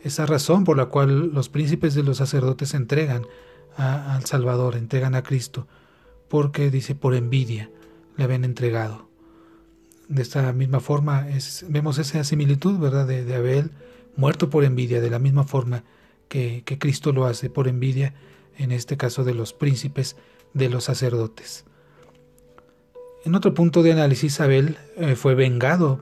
esa 0.03 0.25
razón 0.25 0.63
por 0.63 0.77
la 0.77 0.87
cual 0.87 1.33
los 1.33 1.49
príncipes 1.49 1.93
de 1.93 2.03
los 2.03 2.17
sacerdotes 2.17 2.73
entregan 2.73 3.25
al 3.77 4.25
Salvador, 4.25 4.75
entregan 4.75 5.15
a 5.15 5.23
Cristo, 5.23 5.67
porque 6.27 6.71
dice 6.71 6.95
por 6.95 7.13
envidia 7.13 7.69
le 8.17 8.23
habían 8.23 8.43
entregado. 8.43 9.07
De 10.07 10.21
esta 10.21 10.51
misma 10.53 10.79
forma 10.79 11.27
vemos 11.67 11.97
esa 11.97 12.23
similitud, 12.23 12.79
¿verdad?, 12.79 13.07
de, 13.07 13.35
Abel 13.35 13.71
muerto 14.15 14.49
por 14.49 14.63
envidia, 14.63 14.99
de 14.99 15.09
la 15.09 15.19
misma 15.19 15.43
forma 15.43 15.83
que, 16.27 16.63
Cristo 16.79 17.11
lo 17.13 17.25
hace 17.25 17.49
por 17.49 17.67
envidia, 17.67 18.13
en 18.57 18.71
este 18.71 18.97
caso 18.97 19.23
de 19.23 19.35
los 19.35 19.53
príncipes 19.53 20.15
de 20.53 20.69
los 20.69 20.85
sacerdotes. 20.85 21.65
En 23.23 23.35
otro 23.35 23.53
punto 23.53 23.83
de 23.83 23.91
análisis, 23.91 24.39
Abel 24.41 24.77
eh, 24.95 25.15
fue 25.15 25.35
vengado 25.35 26.01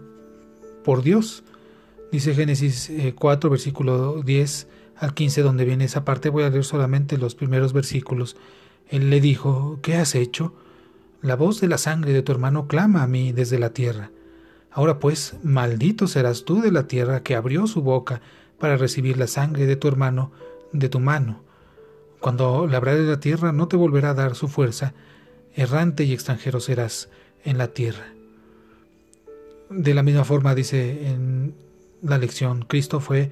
por 0.86 1.01
Dios. 1.01 1.44
Dice 2.12 2.34
Génesis 2.34 2.92
4, 3.15 3.48
eh, 3.48 3.51
versículo 3.51 4.22
10 4.22 4.68
al 4.98 5.13
15, 5.13 5.42
donde 5.42 5.65
viene 5.65 5.86
esa 5.86 6.06
parte, 6.06 6.30
voy 6.30 6.44
a 6.44 6.50
leer 6.50 6.63
solamente 6.63 7.18
los 7.18 7.36
primeros 7.36 7.74
versículos. 7.74 8.38
Él 8.88 9.10
le 9.10 9.20
dijo, 9.20 9.80
¿qué 9.82 9.96
has 9.96 10.15
hecho? 10.15 10.54
La 11.22 11.36
voz 11.36 11.60
de 11.60 11.68
la 11.68 11.80
sangre 11.80 12.13
de 12.13 12.22
tu 12.22 12.32
hermano 12.32 12.68
clama 12.68 13.01
a 13.01 13.08
mí 13.08 13.34
desde 13.34 13.58
la 13.58 13.72
tierra. 13.72 14.12
Ahora 14.72 15.00
pues, 15.00 15.36
maldito 15.44 16.08
serás 16.08 16.46
tú 16.46 16.62
de 16.62 16.72
la 16.72 16.88
tierra 16.88 17.24
que 17.24 17.36
abrió 17.36 17.65
su 17.65 17.82
boca 17.82 18.22
para 18.60 18.77
recibir 18.77 19.18
la 19.18 19.27
sangre 19.27 19.65
de 19.65 19.75
tu 19.75 19.88
hermano 19.88 20.32
de 20.72 20.88
tu 20.88 21.00
mano. 21.00 21.42
Cuando 22.20 22.68
labrare 22.68 23.04
la 23.04 23.20
tierra 23.20 23.51
no 23.51 23.68
te 23.68 23.75
volverá 23.75 24.12
a 24.12 24.13
dar 24.13 24.36
su 24.36 24.48
fuerza, 24.48 24.94
errante 25.56 26.04
y 26.04 26.13
extranjero 26.13 26.60
serás 26.60 27.10
en 27.44 27.58
la 27.58 27.70
tierra. 27.70 28.14
De 29.69 29.93
la 29.93 30.03
misma 30.03 30.24
forma 30.24 30.55
dice 30.55 31.07
en 31.10 31.55
la 32.01 32.17
lección, 32.17 32.63
Cristo 32.63 33.00
fue 33.00 33.31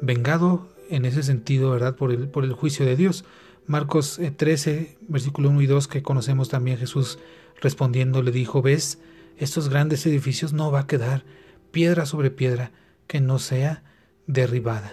vengado 0.00 0.68
en 0.90 1.04
ese 1.04 1.22
sentido, 1.22 1.70
¿verdad? 1.70 1.96
Por 1.96 2.12
el, 2.12 2.28
por 2.28 2.44
el 2.44 2.52
juicio 2.52 2.86
de 2.86 2.96
Dios. 2.96 3.24
Marcos 3.66 4.20
13, 4.36 4.72
eh, 4.72 4.98
versículo 5.08 5.48
1 5.50 5.62
y 5.62 5.66
2, 5.66 5.88
que 5.88 6.02
conocemos 6.02 6.48
también, 6.48 6.78
Jesús 6.78 7.18
respondiendo 7.60 8.22
le 8.22 8.30
dijo, 8.30 8.62
ves, 8.62 8.98
estos 9.38 9.68
grandes 9.68 10.04
edificios 10.06 10.52
no 10.52 10.70
va 10.70 10.80
a 10.80 10.86
quedar 10.86 11.24
piedra 11.70 12.06
sobre 12.06 12.30
piedra 12.30 12.72
que 13.06 13.20
no 13.20 13.38
sea 13.38 13.82
derribada. 14.26 14.92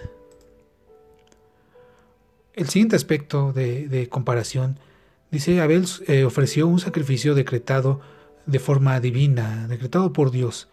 El 2.54 2.70
siguiente 2.70 2.96
aspecto 2.96 3.54
de, 3.54 4.08
comparación 4.10 4.78
dice, 5.32 5.62
Abel 5.62 5.86
eh, 6.08 6.24
ofreció 6.26 6.68
un 6.68 6.80
sacrificio 6.80 7.36
decretado 7.36 8.02
de 8.46 8.60
forma 8.60 9.00
divina, 9.00 9.68
decretado 9.68 10.12
por 10.12 10.32
Dios. 10.32 10.68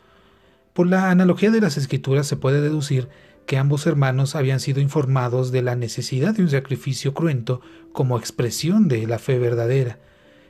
Por 0.78 0.86
la 0.86 1.10
analogía 1.10 1.50
de 1.50 1.60
las 1.60 1.76
escrituras 1.76 2.28
se 2.28 2.36
puede 2.36 2.60
deducir 2.60 3.08
que 3.46 3.58
ambos 3.58 3.84
hermanos 3.88 4.36
habían 4.36 4.60
sido 4.60 4.80
informados 4.80 5.50
de 5.50 5.60
la 5.60 5.74
necesidad 5.74 6.36
de 6.36 6.42
un 6.42 6.50
sacrificio 6.50 7.14
cruento 7.14 7.60
como 7.92 8.16
expresión 8.16 8.86
de 8.86 9.04
la 9.08 9.18
fe 9.18 9.40
verdadera. 9.40 9.98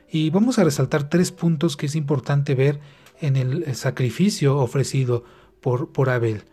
Y 0.07 0.29
vamos 0.29 0.59
a 0.59 0.63
resaltar 0.63 1.09
tres 1.09 1.31
puntos 1.31 1.75
que 1.75 1.87
es 1.87 1.95
importante 1.95 2.53
ver 2.53 2.79
en 3.19 3.37
el 3.37 3.73
sacrificio 3.73 4.59
ofrecido 4.59 5.23
por, 5.61 5.91
por 5.91 6.11
Abel. 6.11 6.43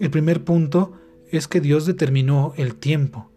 El 0.00 0.10
primer 0.10 0.42
punto 0.42 0.94
es 1.30 1.46
que 1.46 1.60
Dios 1.60 1.86
determinó 1.86 2.52
el 2.56 2.74
tiempo. 2.74 3.30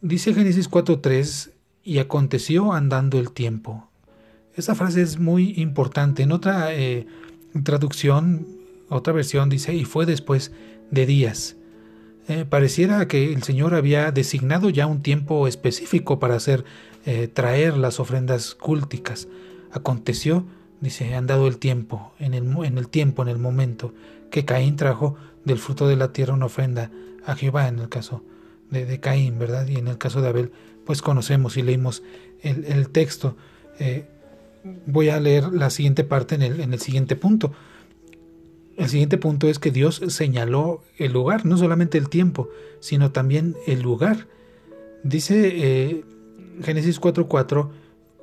Dice 0.00 0.32
Génesis 0.32 0.70
4.3, 0.70 1.50
y 1.82 1.98
aconteció 1.98 2.72
andando 2.72 3.18
el 3.18 3.30
tiempo. 3.30 3.90
Esa 4.56 4.74
frase 4.74 5.02
es 5.02 5.18
muy 5.18 5.52
importante. 5.58 6.22
En 6.22 6.32
otra 6.32 6.74
eh, 6.74 7.06
traducción, 7.62 8.53
otra 8.88 9.12
versión 9.12 9.48
dice, 9.48 9.74
y 9.74 9.84
fue 9.84 10.06
después 10.06 10.52
de 10.90 11.06
días. 11.06 11.56
Eh, 12.28 12.46
pareciera 12.48 13.06
que 13.06 13.32
el 13.32 13.42
Señor 13.42 13.74
había 13.74 14.10
designado 14.10 14.70
ya 14.70 14.86
un 14.86 15.02
tiempo 15.02 15.46
específico 15.46 16.18
para 16.18 16.36
hacer 16.36 16.64
eh, 17.04 17.28
traer 17.28 17.76
las 17.76 18.00
ofrendas 18.00 18.54
cúlticas. 18.54 19.28
Aconteció, 19.72 20.46
dice, 20.80 21.14
han 21.14 21.26
dado 21.26 21.46
el 21.46 21.58
tiempo, 21.58 22.14
en 22.18 22.32
el, 22.32 22.44
en 22.64 22.78
el 22.78 22.88
tiempo, 22.88 23.22
en 23.22 23.28
el 23.28 23.38
momento, 23.38 23.92
que 24.30 24.44
Caín 24.44 24.76
trajo 24.76 25.16
del 25.44 25.58
fruto 25.58 25.86
de 25.86 25.96
la 25.96 26.12
tierra 26.12 26.32
una 26.32 26.46
ofrenda 26.46 26.90
a 27.26 27.36
Jehová 27.36 27.68
en 27.68 27.78
el 27.78 27.88
caso 27.88 28.22
de, 28.70 28.98
Caín, 29.00 29.38
¿verdad? 29.38 29.68
Y 29.68 29.76
en 29.76 29.88
el 29.88 29.98
caso 29.98 30.20
de 30.20 30.28
Abel, 30.28 30.52
pues 30.84 31.02
conocemos 31.02 31.56
y 31.56 31.62
leímos 31.62 32.02
el, 32.42 32.88
texto. 32.88 33.36
Eh, 33.78 34.06
voy 34.86 35.10
a 35.10 35.20
leer 35.20 35.52
la 35.52 35.70
siguiente 35.70 36.04
parte 36.04 36.34
en 36.34 36.42
el, 36.42 36.60
en 36.60 36.72
el 36.72 36.80
siguiente 36.80 37.16
punto. 37.16 37.52
El 38.76 38.88
siguiente 38.88 39.18
punto 39.18 39.48
es 39.48 39.58
que 39.58 39.70
Dios 39.70 40.02
señaló 40.08 40.82
el 40.98 41.12
lugar, 41.12 41.46
no 41.46 41.56
solamente 41.56 41.96
el 41.96 42.08
tiempo, 42.08 42.48
sino 42.80 43.12
también 43.12 43.56
el 43.66 43.82
lugar. 43.82 44.26
Dice 45.04 45.52
eh, 45.54 46.04
Génesis 46.62 47.00
4.4, 47.00 47.68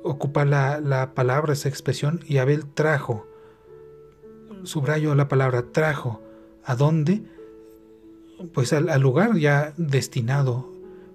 ocupa 0.02 0.44
la, 0.44 0.80
la, 0.80 1.14
palabra, 1.14 1.54
esa 1.54 1.68
expresión, 1.68 2.20
y 2.26 2.38
Abel 2.38 2.66
trajo, 2.66 3.26
subrayo 4.64 5.14
la 5.14 5.28
palabra 5.28 5.72
trajo, 5.72 6.20
¿a 6.64 6.74
dónde? 6.74 7.22
Pues 8.52 8.72
al, 8.72 8.88
al 8.90 9.00
lugar 9.00 9.36
ya 9.38 9.72
destinado 9.76 10.70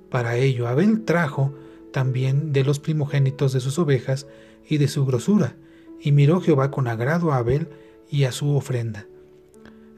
para 0.10 0.38
ello. 0.38 0.68
Abel 0.68 1.04
trajo 1.04 1.54
también 1.92 2.54
de 2.54 2.64
los 2.64 2.80
primogénitos 2.80 3.54
de 3.54 3.60
sus 3.60 3.78
ovejas 3.78 4.26
y 4.68 4.78
de 4.78 4.88
su 4.88 5.06
grosura, 5.06 5.56
y 6.02 6.12
miró 6.12 6.42
Jehová 6.42 6.72
con 6.72 6.88
agrado 6.88 7.32
a 7.32 7.38
Abel 7.38 7.68
y 8.10 8.24
a 8.24 8.32
su 8.32 8.56
ofrenda. 8.56 9.06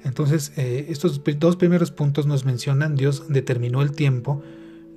Entonces, 0.04 0.54
eh, 0.56 0.88
estos 0.90 1.22
dos 1.38 1.56
primeros 1.56 1.92
puntos 1.92 2.26
nos 2.26 2.46
mencionan, 2.46 2.96
Dios 2.96 3.26
determinó 3.28 3.82
el 3.82 3.92
tiempo, 3.92 4.42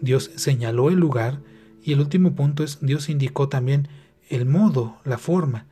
Dios 0.00 0.30
señaló 0.37 0.90
el 0.90 0.97
lugar, 0.97 1.40
y 1.82 1.92
el 1.92 2.00
último 2.00 2.35
punto 2.35 2.62
es, 2.62 2.78
Dios 2.80 3.09
indicó 3.09 3.49
también 3.49 3.88
el 4.28 4.47
modo, 4.47 4.99
la 5.04 5.18
forma. 5.18 5.66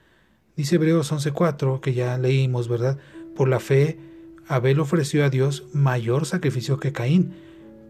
Dice 0.57 0.77
Hebreos 0.77 1.13
11.4, 1.13 1.81
que 1.81 1.95
ya 1.95 2.19
leímos, 2.19 2.69
¿verdad? 2.69 2.99
Por 3.37 3.49
la 3.49 3.61
fe, 3.61 3.99
Abel 4.49 4.81
ofreció 4.81 5.25
a 5.25 5.31
Dios 5.31 5.65
mayor 5.73 6.27
sacrificio 6.27 6.81
que 6.81 6.93
Caín, 6.93 7.33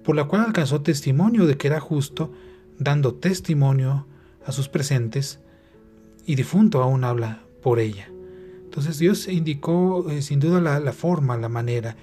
por 0.05 0.15
la 0.15 0.25
cual 0.25 0.43
alcanzó 0.43 0.83
testimonio 0.83 1.47
de 1.47 1.57
que 1.57 1.69
era 1.69 1.81
justo, 1.81 2.33
dando 2.79 3.15
testimonio 3.15 4.07
a 4.45 4.53
sus 4.53 4.69
presentes, 4.69 5.41
y 6.27 6.35
difunto 6.35 6.83
aún 6.83 7.05
habla 7.05 7.43
por 7.63 7.79
ella. 7.79 8.11
Entonces 8.71 9.01
Dios 9.01 9.27
indicó 9.27 10.09
eh, 10.11 10.23
sin 10.23 10.39
duda 10.39 10.61
la, 10.61 10.93
forma, 10.93 11.37
la 11.37 11.49
manera. 11.49 11.97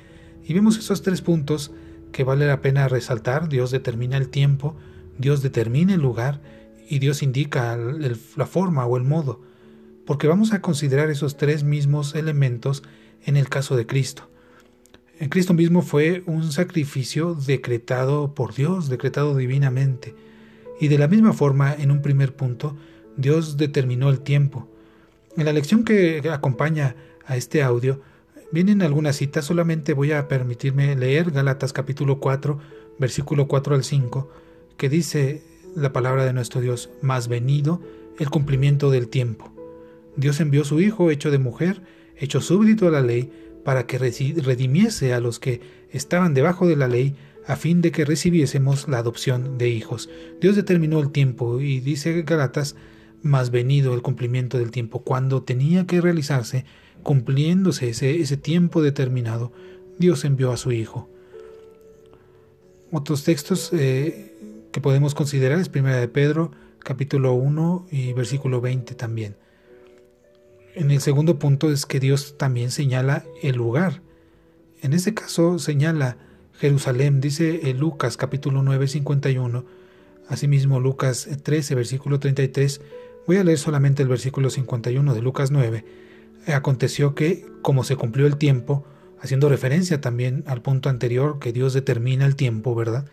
Y 0.43 0.53
vemos 0.53 0.77
esos 0.77 1.01
tres 1.01 1.21
puntos 1.21 1.71
que 2.11 2.25
vale 2.25 2.45
la 2.45 2.61
pena 2.61 2.89
resaltar. 2.89 3.47
Dios 3.47 3.71
determina 3.71 4.17
el 4.17 4.27
tiempo, 4.27 4.75
Dios 5.17 5.41
determina 5.41 5.93
el 5.93 6.01
lugar 6.01 6.41
y 6.89 6.99
Dios 6.99 7.23
indica 7.23 7.77
la 7.77 8.45
forma 8.45 8.85
o 8.85 8.97
el 8.97 9.05
modo. 9.05 9.39
Porque 10.05 10.27
vamos 10.27 10.51
a 10.51 10.61
considerar 10.61 11.09
esos 11.09 11.37
tres 11.37 11.63
mismos 11.63 12.15
elementos 12.15 12.83
en 13.23 13.37
el 13.37 13.47
caso 13.47 13.77
de 13.77 13.85
Cristo. 13.85 14.29
En 15.21 15.29
Cristo 15.29 15.53
mismo 15.53 15.81
fue 15.81 16.21
un 16.25 16.51
sacrificio 16.51 17.33
decretado 17.33 18.35
por 18.35 18.53
Dios, 18.53 18.89
decretado 18.89 19.37
divinamente. 19.37 20.15
Y 20.81 20.89
de 20.89 20.97
la 20.97 21.07
misma 21.07 21.31
forma, 21.31 21.73
en 21.73 21.91
un 21.91 22.01
primer 22.01 22.35
punto, 22.35 22.75
Dios 23.15 23.55
determinó 23.55 24.09
el 24.09 24.19
tiempo. 24.19 24.67
En 25.37 25.45
la 25.45 25.53
lección 25.53 25.83
que 25.83 26.19
acompaña 26.31 26.95
a 27.27 27.37
este 27.37 27.61
audio 27.61 28.01
vienen 28.51 28.81
algunas 28.81 29.17
citas, 29.17 29.45
solamente 29.45 29.93
voy 29.93 30.11
a 30.11 30.27
permitirme 30.27 30.95
leer 30.95 31.29
Galatas 31.29 31.73
capítulo 31.73 32.19
4, 32.19 32.57
versículo 32.97 33.47
4 33.47 33.75
al 33.75 33.83
5, 33.83 34.31
que 34.77 34.89
dice 34.89 35.43
la 35.75 35.93
palabra 35.93 36.25
de 36.25 36.33
nuestro 36.33 36.59
Dios, 36.59 36.89
más 37.03 37.27
venido 37.27 37.79
el 38.17 38.31
cumplimiento 38.31 38.89
del 38.89 39.09
tiempo. 39.09 39.53
Dios 40.15 40.39
envió 40.39 40.65
su 40.65 40.81
Hijo 40.81 41.11
hecho 41.11 41.29
de 41.29 41.37
mujer, 41.37 41.83
hecho 42.15 42.41
súbdito 42.41 42.87
a 42.87 42.91
la 42.91 43.01
ley, 43.01 43.31
para 43.63 43.85
que 43.85 43.99
redimiese 43.99 45.13
a 45.13 45.19
los 45.19 45.39
que 45.39 45.61
estaban 45.91 46.33
debajo 46.33 46.67
de 46.67 46.77
la 46.77 46.87
ley, 46.87 47.15
a 47.45 47.57
fin 47.57 47.81
de 47.81 47.91
que 47.91 48.05
recibiésemos 48.05 48.87
la 48.87 48.97
adopción 48.97 49.59
de 49.59 49.69
hijos. 49.69 50.09
Dios 50.41 50.55
determinó 50.55 50.99
el 50.99 51.11
tiempo 51.11 51.61
y 51.61 51.79
dice 51.79 52.23
Galatas, 52.23 52.75
más 53.27 53.51
venido 53.51 53.93
el 53.93 54.01
cumplimiento 54.01 54.57
del 54.57 54.71
tiempo, 54.71 55.03
cuando 55.03 55.43
tenía 55.43 55.85
que 55.85 56.01
realizarse, 56.01 56.65
cumpliéndose 57.03 57.89
ese, 57.89 58.19
ese 58.19 58.37
tiempo 58.37 58.81
determinado, 58.81 59.51
Dios 59.99 60.25
envió 60.25 60.51
a 60.51 60.57
su 60.57 60.71
Hijo. 60.71 61.09
Otros 62.91 63.23
textos 63.23 63.71
eh, 63.73 64.35
que 64.71 64.81
podemos 64.81 65.13
considerar 65.13 65.59
es 65.59 65.69
Primera 65.69 65.97
de 65.97 66.07
Pedro, 66.07 66.51
capítulo 66.79 67.33
1 67.33 67.87
y 67.91 68.13
versículo 68.13 68.61
20 68.61 68.95
también. 68.95 69.35
En 70.73 70.91
el 70.91 71.01
segundo 71.01 71.39
punto 71.39 71.71
es 71.71 71.85
que 71.85 71.99
Dios 71.99 72.37
también 72.37 72.71
señala 72.71 73.25
el 73.41 73.55
lugar. 73.55 74.01
En 74.81 74.93
este 74.93 75.13
caso 75.13 75.59
señala 75.59 76.17
Jerusalén, 76.53 77.19
dice 77.19 77.69
en 77.69 77.79
Lucas 77.79 78.15
capítulo 78.15 78.61
9, 78.63 78.87
51. 78.87 79.65
Asimismo 80.29 80.79
Lucas 80.79 81.27
13, 81.43 81.75
versículo 81.75 82.19
33. 82.19 82.81
Voy 83.27 83.35
a 83.35 83.43
leer 83.43 83.57
solamente 83.57 84.01
el 84.01 84.07
versículo 84.07 84.49
51 84.49 85.13
de 85.13 85.21
Lucas 85.21 85.51
9. 85.51 85.83
Aconteció 86.47 87.13
que, 87.13 87.45
como 87.61 87.83
se 87.83 87.97
cumplió 87.97 88.25
el 88.25 88.37
tiempo, 88.37 88.85
haciendo 89.19 89.49
referencia 89.49 89.99
también 89.99 90.45
al 90.47 90.61
punto 90.61 90.87
anterior 90.87 91.37
que 91.37 91.51
Dios 91.51 91.73
determina 91.73 92.25
el 92.25 92.37
tiempo, 92.37 92.73
¿verdad? 92.73 93.05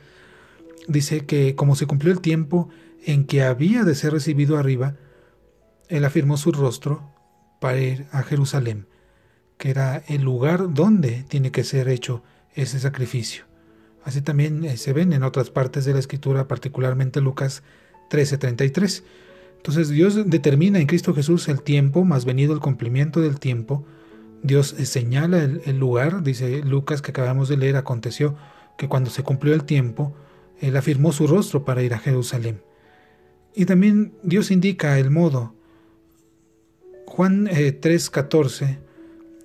Dice 0.87 1.27
que 1.27 1.57
como 1.57 1.75
se 1.75 1.87
cumplió 1.87 2.13
el 2.13 2.21
tiempo 2.21 2.69
en 3.05 3.25
que 3.25 3.43
había 3.43 3.83
de 3.83 3.97
ser 3.97 4.13
recibido 4.13 4.57
arriba, 4.57 4.95
él 5.89 6.05
afirmó 6.05 6.37
su 6.37 6.53
rostro 6.53 7.13
para 7.61 7.81
ir 7.81 8.07
a 8.13 8.23
Jerusalén, 8.23 8.87
que 9.59 9.71
era 9.71 9.97
el 10.07 10.23
lugar 10.23 10.73
donde 10.75 11.25
tiene 11.25 11.51
que 11.51 11.65
ser 11.65 11.89
hecho 11.89 12.23
ese 12.55 12.79
sacrificio. 12.79 13.47
Así 14.05 14.23
también 14.23 14.65
eh, 14.65 14.77
se 14.77 14.93
ven 14.93 15.13
en 15.13 15.25
otras 15.25 15.51
partes 15.51 15.85
de 15.85 15.93
la 15.93 15.99
escritura, 15.99 16.47
particularmente 16.47 17.21
Lucas 17.21 17.65
13:33. 18.11 19.03
Entonces 19.65 19.89
Dios 19.89 20.29
determina 20.29 20.79
en 20.79 20.87
Cristo 20.87 21.15
Jesús 21.15 21.49
el 21.49 21.63
tiempo, 21.63 22.05
más 22.05 22.27
venido 22.27 22.53
el 22.53 22.61
cumplimiento 22.61 23.23
del 23.23 23.41
tiempo, 23.41 23.87
Dios 24.43 24.75
señala 24.79 25.43
el, 25.43 25.79
lugar, 25.79 26.23
dice 26.23 26.63
Lucas 26.63 27.01
que 27.01 27.13
acabamos 27.13 27.49
de 27.49 27.57
leer, 27.57 27.77
aconteció 27.77 28.37
que 28.77 28.89
cuando 28.89 29.09
se 29.09 29.23
cumplió 29.23 29.55
el 29.55 29.65
tiempo, 29.65 30.15
él 30.61 30.77
afirmó 30.77 31.13
su 31.13 31.27
rostro 31.27 31.65
para 31.65 31.83
ir 31.83 31.95
a 31.95 31.99
Jerusalén. 31.99 32.61
Y 33.55 33.65
también 33.65 34.13
Dios 34.23 34.51
indica 34.51 34.99
el 34.99 35.11
modo. 35.11 35.55
Juan 37.07 37.47
3:14 37.47 38.67
eh, 38.67 38.79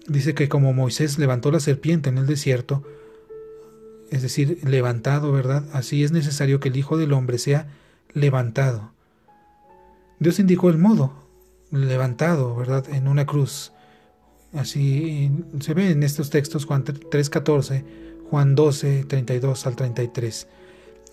dice 0.05 0.33
que 0.33 0.49
como 0.49 0.73
Moisés 0.73 1.17
levantó 1.17 1.49
la 1.49 1.61
serpiente 1.61 2.09
en 2.09 2.17
el 2.17 2.27
desierto, 2.27 2.83
es 4.11 4.21
decir, 4.21 4.59
levantado, 4.67 5.31
¿verdad? 5.31 5.63
Así 5.71 6.03
es 6.03 6.11
necesario 6.11 6.59
que 6.59 6.67
el 6.67 6.75
Hijo 6.75 6.97
del 6.97 7.13
Hombre 7.13 7.37
sea 7.37 7.69
levantado. 8.11 8.91
Dios 10.19 10.39
indicó 10.39 10.69
el 10.69 10.77
modo, 10.77 11.13
levantado, 11.71 12.55
¿verdad? 12.55 12.85
En 12.89 13.07
una 13.07 13.25
cruz. 13.25 13.71
Así 14.53 15.31
se 15.59 15.73
ve 15.73 15.91
en 15.91 16.03
estos 16.03 16.29
textos 16.29 16.65
Juan 16.65 16.83
3.14, 16.83 17.83
Juan 18.29 18.55
12, 18.55 19.05
32 19.05 19.67
al 19.67 19.75
33. 19.75 20.47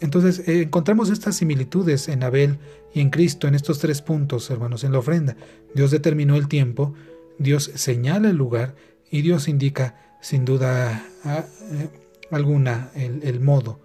Entonces 0.00 0.46
eh, 0.48 0.62
encontramos 0.62 1.10
estas 1.10 1.36
similitudes 1.36 2.08
en 2.08 2.22
Abel 2.22 2.58
y 2.94 3.00
en 3.00 3.10
Cristo 3.10 3.46
en 3.48 3.54
estos 3.54 3.78
tres 3.78 4.02
puntos, 4.02 4.50
hermanos, 4.50 4.84
en 4.84 4.92
la 4.92 4.98
ofrenda. 4.98 5.36
Dios 5.75 5.90
determinó 5.90 6.36
el 6.36 6.48
tiempo, 6.48 6.94
Dios 7.38 7.71
señala 7.75 8.30
el 8.30 8.36
lugar 8.36 8.75
y 9.10 9.23
Dios 9.23 9.49
indica 9.49 10.16
sin 10.21 10.45
duda 10.45 11.06
eh, 11.25 11.88
alguna 12.30 12.90
el, 12.95 13.23
el 13.23 13.40
modo. 13.40 13.80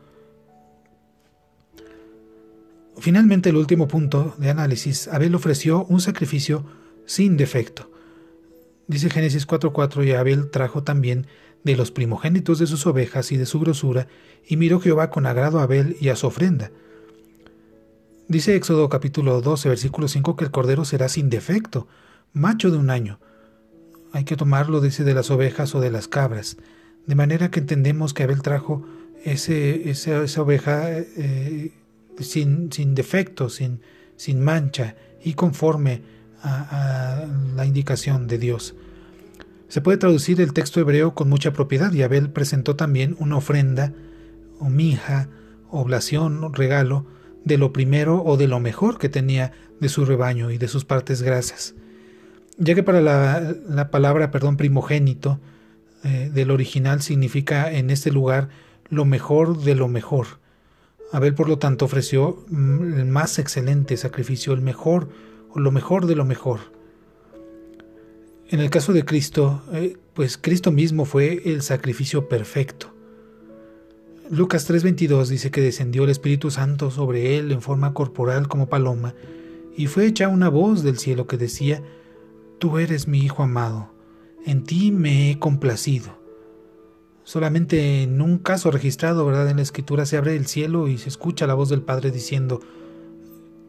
Finalmente, 3.01 3.49
el 3.49 3.55
último 3.55 3.87
punto 3.87 4.35
de 4.37 4.51
análisis, 4.51 5.07
Abel 5.07 5.33
ofreció 5.33 5.85
un 5.85 6.01
sacrificio 6.01 6.63
sin 7.07 7.35
defecto. 7.35 7.89
Dice 8.85 9.09
Génesis 9.09 9.47
4:4, 9.47 10.03
y 10.05 10.11
Abel 10.11 10.51
trajo 10.51 10.83
también 10.83 11.25
de 11.63 11.75
los 11.75 11.89
primogénitos 11.89 12.59
de 12.59 12.67
sus 12.67 12.85
ovejas 12.85 13.31
y 13.31 13.37
de 13.37 13.47
su 13.47 13.59
grosura, 13.59 14.07
y 14.45 14.55
miró 14.55 14.79
Jehová 14.79 15.09
con 15.09 15.25
agrado 15.25 15.59
a 15.59 15.63
Abel 15.63 15.97
y 15.99 16.09
a 16.09 16.15
su 16.15 16.27
ofrenda. 16.27 16.69
Dice 18.27 18.55
Éxodo 18.55 18.87
capítulo 18.87 19.41
12, 19.41 19.69
versículo 19.69 20.07
5, 20.07 20.35
que 20.35 20.45
el 20.45 20.51
cordero 20.51 20.85
será 20.85 21.09
sin 21.09 21.31
defecto, 21.31 21.87
macho 22.33 22.69
de 22.69 22.77
un 22.77 22.91
año. 22.91 23.19
Hay 24.11 24.25
que 24.25 24.37
tomarlo, 24.37 24.79
dice, 24.79 25.03
de 25.03 25.15
las 25.15 25.31
ovejas 25.31 25.73
o 25.73 25.81
de 25.81 25.89
las 25.89 26.07
cabras. 26.07 26.57
De 27.07 27.15
manera 27.15 27.49
que 27.49 27.61
entendemos 27.61 28.13
que 28.13 28.21
Abel 28.21 28.43
trajo 28.43 28.85
ese, 29.25 29.89
esa, 29.89 30.41
oveja 30.43 30.91
eh, 30.99 31.71
sin, 32.19 32.69
defecto, 32.95 33.49
sin, 33.49 33.79
mancha 34.39 34.95
y 35.23 35.33
conforme 35.33 36.01
a, 36.43 37.25
la 37.55 37.65
indicación 37.65 38.27
de 38.27 38.37
Dios. 38.37 38.75
Se 39.67 39.81
puede 39.81 39.97
traducir 39.97 40.41
el 40.41 40.53
texto 40.53 40.79
hebreo 40.79 41.13
con 41.13 41.29
mucha 41.29 41.53
propiedad 41.53 41.93
y 41.93 42.01
Abel 42.01 42.29
presentó 42.29 42.75
también 42.75 43.15
una 43.19 43.37
ofrenda, 43.37 43.93
o 44.59 44.69
mija, 44.69 45.29
oblación, 45.69 46.53
regalo, 46.53 47.05
de 47.45 47.57
lo 47.57 47.73
primero 47.73 48.23
o 48.23 48.37
de 48.37 48.47
lo 48.47 48.59
mejor 48.59 48.99
que 48.99 49.09
tenía 49.09 49.53
de 49.79 49.89
su 49.89 50.05
rebaño 50.05 50.51
y 50.51 50.57
de 50.57 50.67
sus 50.67 50.85
partes 50.85 51.21
grasas. 51.21 51.73
Ya 52.57 52.75
que 52.75 52.83
para 52.83 53.01
la, 53.01 53.89
palabra, 53.89 54.29
perdón, 54.29 54.57
primogénito 54.57 55.39
eh, 56.03 56.29
del 56.31 56.51
original 56.51 57.01
significa 57.01 57.71
en 57.71 57.89
este 57.89 58.11
lugar 58.11 58.49
lo 58.89 59.05
mejor 59.05 59.63
de 59.63 59.73
lo 59.73 59.87
mejor. 59.87 60.40
Abel, 61.11 61.35
por 61.35 61.49
lo 61.49 61.57
tanto, 61.57 61.85
ofreció 61.85 62.43
mm, 62.49 62.99
el 62.99 63.05
más 63.05 63.37
excelente 63.39 63.97
sacrificio, 63.97 64.53
el 64.53 64.61
mejor 64.61 65.09
o 65.49 65.59
lo 65.59 65.71
mejor 65.71 66.05
de 66.05 66.15
lo 66.15 66.25
mejor. 66.25 66.59
En 68.49 68.59
el 68.59 68.69
caso 68.69 68.93
de 68.93 69.05
Cristo, 69.05 69.61
eh, 69.73 69.97
pues 70.13 70.37
Cristo 70.37 70.71
mismo 70.71 71.05
fue 71.05 71.41
el 71.45 71.61
sacrificio 71.61 72.27
perfecto. 72.27 72.93
Lucas 74.29 74.69
3:22 74.69 75.27
dice 75.27 75.51
que 75.51 75.61
descendió 75.61 76.05
el 76.05 76.09
Espíritu 76.09 76.51
Santo 76.51 76.91
sobre 76.91 77.37
él 77.37 77.51
en 77.51 77.61
forma 77.61 77.93
corporal 77.93 78.47
como 78.47 78.69
paloma, 78.69 79.13
y 79.75 79.87
fue 79.87 80.05
hecha 80.05 80.29
una 80.29 80.49
voz 80.49 80.83
del 80.83 80.97
cielo 80.97 81.27
que 81.27 81.37
decía, 81.37 81.81
Tú 82.59 82.77
eres 82.77 83.07
mi 83.07 83.19
Hijo 83.19 83.43
amado, 83.43 83.93
en 84.45 84.63
ti 84.63 84.91
me 84.91 85.31
he 85.31 85.39
complacido. 85.39 86.20
Solamente 87.23 88.03
en 88.03 88.21
un 88.21 88.37
caso 88.39 88.71
registrado, 88.71 89.25
¿verdad? 89.25 89.49
En 89.49 89.57
la 89.57 89.63
escritura 89.63 90.05
se 90.05 90.17
abre 90.17 90.35
el 90.35 90.47
cielo 90.47 90.87
y 90.87 90.97
se 90.97 91.09
escucha 91.09 91.47
la 91.47 91.53
voz 91.53 91.69
del 91.69 91.81
Padre 91.81 92.11
diciendo, 92.11 92.59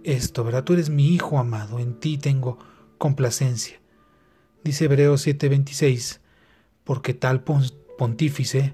esto, 0.05 0.45
¿verdad? 0.45 0.65
Tú 0.65 0.73
eres 0.73 0.91
mi 0.91 1.09
Hijo 1.09 1.39
amado, 1.39 1.79
en 1.79 1.95
ti 1.95 2.19
tengo 2.19 2.59
complacencia. 2.99 3.81
Dice 4.65 4.85
Hebreos 4.85 5.27
7:26, 5.27 6.21
porque 6.85 7.15
tal 7.15 7.43
pontífice 7.43 8.73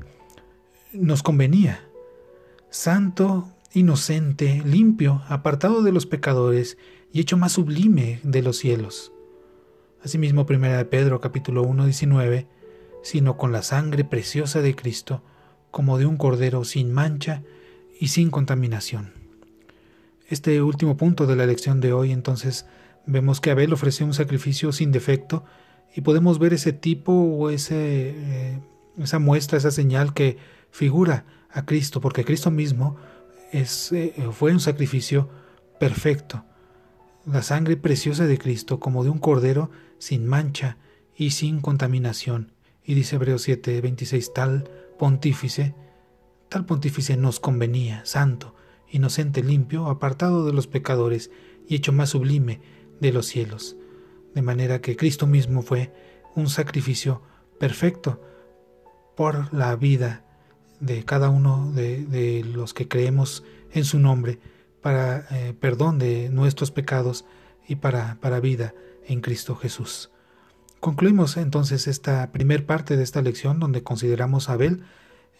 nos 0.93 1.23
convenía, 1.23 1.89
santo, 2.71 3.49
inocente, 3.73 4.63
limpio, 4.65 5.23
apartado 5.29 5.83
de 5.83 5.93
los 5.93 6.07
pecadores 6.07 6.79
y 7.13 7.21
hecho 7.21 7.37
más 7.37 7.53
sublime 7.53 8.21
de 8.23 8.43
los 8.43 8.59
cielos. 8.59 9.13
Asimismo, 10.03 10.47
1 10.49 10.77
de 10.77 10.85
Pedro 10.85 11.21
capítulo 11.21 11.63
1, 11.63 11.85
19, 11.85 12.47
sino 13.03 13.37
con 13.37 13.53
la 13.53 13.63
sangre 13.63 14.05
preciosa 14.05 14.61
de 14.61 14.75
Cristo, 14.75 15.23
como 15.71 15.99
de 15.99 16.07
un 16.07 16.17
cordero 16.17 16.65
sin 16.65 16.93
mancha 16.93 17.43
y 18.01 18.09
sin 18.09 18.31
contaminación. 18.31 19.13
Este 20.29 20.61
último 20.63 20.97
punto 20.97 21.27
de 21.27 21.37
la 21.37 21.47
lección 21.47 21.81
de 21.81 21.93
hoy, 21.93 22.13
entonces, 22.13 22.67
vemos 23.07 23.41
que 23.41 23.51
Abel 23.51 23.73
ofreció 23.73 24.05
un 24.05 24.15
sacrificio 24.15 24.73
sin 24.73 24.93
defecto 24.93 25.45
y 25.95 26.03
podemos 26.03 26.39
ver 26.39 26.53
ese 26.53 26.73
tipo 26.73 27.13
o 27.13 27.51
ese, 27.51 28.11
eh, 28.11 28.61
esa 28.99 29.19
muestra, 29.19 29.59
esa 29.59 29.71
señal 29.71 30.13
que 30.13 30.37
figura 30.71 31.25
a 31.51 31.65
Cristo, 31.65 32.01
porque 32.01 32.25
Cristo 32.25 32.51
mismo 32.51 32.97
eh, 33.53 33.65
fue 34.33 34.53
un 34.53 34.61
sacrificio 34.61 35.31
perfecto. 35.81 36.45
La 37.25 37.43
sangre 37.43 37.77
preciosa 37.77 38.27
de 38.27 38.39
Cristo 38.39 38.79
como 38.81 39.05
de 39.05 39.11
un 39.11 39.19
cordero 39.19 39.71
sin 39.99 40.27
mancha 40.27 40.77
y 41.17 41.31
sin 41.31 41.61
contaminación. 41.61 42.53
Y 42.89 42.95
dice 42.95 43.17
Hebreos 43.17 43.43
7, 43.43 43.83
26, 43.83 44.33
tal 44.33 44.65
pontífice, 44.99 45.75
tal 46.49 46.65
pontífice 46.65 47.19
nos 47.19 47.39
convenía, 47.39 48.03
santo, 48.07 48.55
inocente, 48.89 49.43
limpio, 49.43 49.89
apartado 49.89 50.47
de 50.47 50.55
los 50.55 50.69
pecadores 50.69 51.31
y 51.69 51.75
hecho 51.75 51.93
más 51.93 52.09
sublime 52.09 52.63
de 52.99 53.13
los 53.13 53.27
cielos. 53.27 53.77
De 54.35 54.41
manera 54.41 54.81
que 54.81 54.97
Cristo 54.97 55.27
mismo 55.27 55.61
fue 55.61 55.93
un 56.35 56.49
sacrificio 56.49 57.21
perfecto 57.61 58.23
por 59.19 59.53
la 59.53 59.77
vida 59.77 60.25
de 60.81 61.05
cada 61.05 61.29
uno 61.29 61.71
de, 61.71 62.43
los 62.55 62.73
que 62.73 62.89
creemos 62.89 63.45
en 63.71 63.85
su 63.85 63.99
nombre, 63.99 64.39
para 64.81 65.27
eh, 65.31 65.53
perdón 65.53 65.99
de 65.99 66.31
nuestros 66.31 66.71
pecados 66.71 67.27
y 67.69 67.77
para, 67.77 68.17
para 68.23 68.41
vida 68.41 68.73
en 69.07 69.21
Cristo 69.21 69.57
Jesús. 69.57 70.11
Concluimos 70.81 71.37
entonces 71.37 71.87
esta 71.87 72.31
primer 72.31 72.65
parte 72.67 72.97
de 72.97 73.03
esta 73.03 73.23
lección 73.23 73.59
donde 73.59 73.83
consideramos 73.83 74.49
a 74.49 74.55
Abel. 74.55 74.83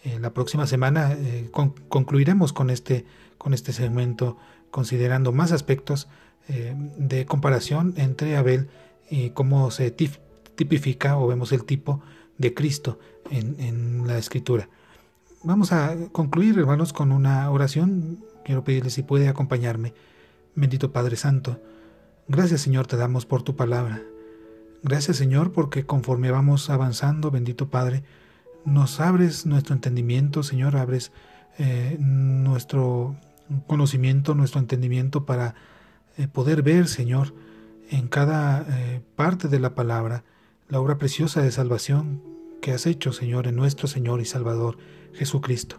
Eh, 0.03 0.19
la 0.19 0.33
próxima 0.33 0.67
semana 0.67 1.13
eh, 1.13 1.49
concluiremos 1.89 2.53
con 2.53 2.69
este, 2.69 3.05
con 3.37 3.53
este 3.53 3.73
segmento 3.73 4.37
considerando 4.71 5.31
más 5.31 5.51
aspectos 5.51 6.07
de 6.97 7.27
comparación 7.27 7.93
entre 7.95 8.35
Abel 8.35 8.69
y 9.07 9.29
cómo 9.31 9.69
se 9.69 9.91
tipifica 9.91 11.15
o 11.19 11.27
vemos 11.27 11.51
el 11.51 11.63
tipo 11.63 12.01
de 12.39 12.55
Cristo 12.55 12.97
en, 13.29 13.55
en 13.59 14.07
la 14.07 14.17
escritura. 14.17 14.67
Vamos 15.43 15.71
a 15.71 15.95
concluir, 16.11 16.57
hermanos, 16.57 16.91
con 16.91 17.11
una 17.11 17.49
oración. 17.51 18.25
Quiero 18.43 18.63
pedirle 18.63 18.89
si 18.89 19.03
puede 19.03 19.27
acompañarme. 19.27 19.93
Bendito 20.55 20.91
Padre 20.91 21.15
Santo, 21.15 21.61
gracias 22.27 22.61
Señor 22.61 22.87
te 22.87 22.97
damos 22.97 23.25
por 23.25 23.43
tu 23.43 23.55
palabra. 23.55 24.01
Gracias 24.83 25.17
Señor 25.17 25.51
porque 25.51 25.85
conforme 25.85 26.31
vamos 26.31 26.69
avanzando, 26.69 27.31
bendito 27.31 27.69
Padre, 27.69 28.03
nos 28.65 28.99
abres 28.99 29.45
nuestro 29.45 29.73
entendimiento, 29.73 30.43
Señor, 30.43 30.75
abres 30.75 31.11
eh, 31.57 31.97
nuestro 31.99 33.15
conocimiento, 33.67 34.35
nuestro 34.35 34.59
entendimiento 34.59 35.25
para 35.25 35.55
eh, 36.17 36.27
poder 36.27 36.61
ver, 36.61 36.87
Señor, 36.87 37.33
en 37.89 38.07
cada 38.07 38.65
eh, 38.69 39.01
parte 39.15 39.47
de 39.47 39.59
la 39.59 39.75
palabra, 39.75 40.23
la 40.67 40.79
obra 40.79 40.97
preciosa 40.97 41.41
de 41.41 41.51
salvación 41.51 42.21
que 42.61 42.71
has 42.71 42.85
hecho, 42.85 43.11
Señor, 43.11 43.47
en 43.47 43.55
nuestro 43.55 43.87
Señor 43.87 44.21
y 44.21 44.25
Salvador 44.25 44.77
Jesucristo. 45.13 45.77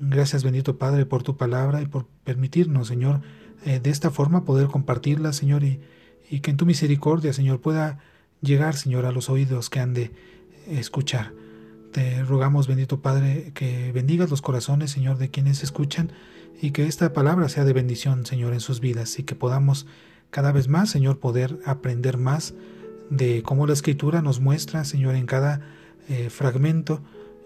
Gracias, 0.00 0.44
bendito 0.44 0.78
Padre, 0.78 1.06
por 1.06 1.22
tu 1.22 1.36
palabra 1.36 1.82
y 1.82 1.86
por 1.86 2.06
permitirnos, 2.24 2.88
Señor, 2.88 3.20
de 3.64 3.90
esta 3.90 4.10
forma 4.10 4.44
poder 4.44 4.68
compartirla, 4.68 5.32
Señor, 5.32 5.64
y, 5.64 5.80
que 6.40 6.50
en 6.50 6.56
tu 6.56 6.66
misericordia, 6.66 7.32
Señor, 7.32 7.60
pueda 7.60 7.98
llegar, 8.40 8.76
Señor, 8.76 9.06
a 9.06 9.12
los 9.12 9.30
oídos 9.30 9.70
que 9.70 9.80
han 9.80 9.94
de 9.94 10.10
escuchar. 10.68 11.32
Te 11.92 12.22
rogamos, 12.22 12.66
bendito 12.66 13.00
Padre, 13.00 13.52
que 13.54 13.92
bendigas 13.92 14.30
los 14.30 14.42
corazones, 14.42 14.90
Señor, 14.90 15.18
de 15.18 15.30
quienes 15.30 15.62
escuchan 15.62 16.12
y 16.60 16.72
que 16.72 16.86
esta 16.86 17.12
palabra 17.12 17.48
sea 17.48 17.64
de 17.64 17.72
bendición, 17.72 18.26
Señor, 18.26 18.52
en 18.52 18.60
sus 18.60 18.80
vidas 18.80 19.18
y 19.18 19.22
que 19.22 19.34
podamos 19.34 19.86
cada 20.30 20.52
vez 20.52 20.68
más, 20.68 20.90
Señor, 20.90 21.18
poder 21.18 21.58
aprender 21.64 22.18
más 22.18 22.54
de 23.10 23.42
cómo 23.42 23.66
la 23.66 23.72
Escritura 23.72 24.20
nos 24.20 24.40
muestra, 24.40 24.84
Señor, 24.84 25.14
en 25.14 25.26
cada 25.26 25.62
eh, 26.08 26.28
fragmento 26.30 27.02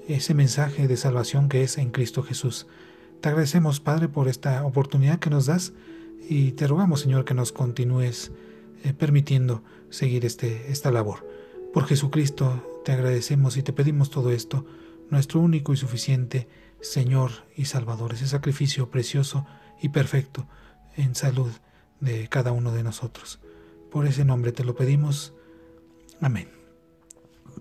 ese 0.08 0.34
mensaje 0.34 0.88
de 0.88 0.96
salvación 0.96 1.48
que 1.48 1.62
es 1.62 1.78
en 1.78 1.90
Cristo 1.90 2.22
Jesús. 2.24 2.66
Te 3.20 3.28
agradecemos, 3.28 3.78
Padre, 3.78 4.08
por 4.08 4.26
esta 4.26 4.64
oportunidad 4.64 5.20
que 5.20 5.30
nos 5.30 5.46
das 5.46 5.72
y 6.28 6.52
te 6.52 6.66
rogamos, 6.66 7.00
Señor, 7.00 7.24
que 7.24 7.34
nos 7.34 7.52
continúes 7.52 8.32
eh, 8.82 8.92
permitiendo 8.92 9.62
seguir 9.90 10.24
este, 10.24 10.70
esta 10.70 10.90
labor. 10.90 11.26
Por 11.72 11.86
Jesucristo 11.86 12.82
te 12.84 12.92
agradecemos 12.92 13.56
y 13.56 13.62
te 13.62 13.72
pedimos 13.72 14.10
todo 14.10 14.30
esto, 14.30 14.64
nuestro 15.10 15.40
único 15.40 15.72
y 15.72 15.76
suficiente 15.76 16.48
Señor 16.80 17.30
y 17.56 17.66
Salvador, 17.66 18.14
ese 18.14 18.26
sacrificio 18.26 18.90
precioso 18.90 19.46
y 19.80 19.90
perfecto 19.90 20.46
en 20.96 21.14
salud 21.14 21.50
de 22.00 22.28
cada 22.28 22.52
uno 22.52 22.72
de 22.72 22.82
nosotros. 22.82 23.40
Por 23.90 24.06
ese 24.06 24.24
nombre 24.24 24.52
te 24.52 24.64
lo 24.64 24.74
pedimos. 24.74 25.32
Amén. 26.20 26.48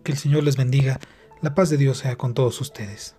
Que 0.04 0.14
el 0.14 0.18
Señor 0.18 0.44
les 0.44 0.58
bendiga. 0.58 1.00
La 1.42 1.54
paz 1.54 1.70
de 1.70 1.78
Dios 1.78 2.00
sea 2.00 2.16
con 2.16 2.34
todos 2.34 2.60
ustedes. 2.62 3.16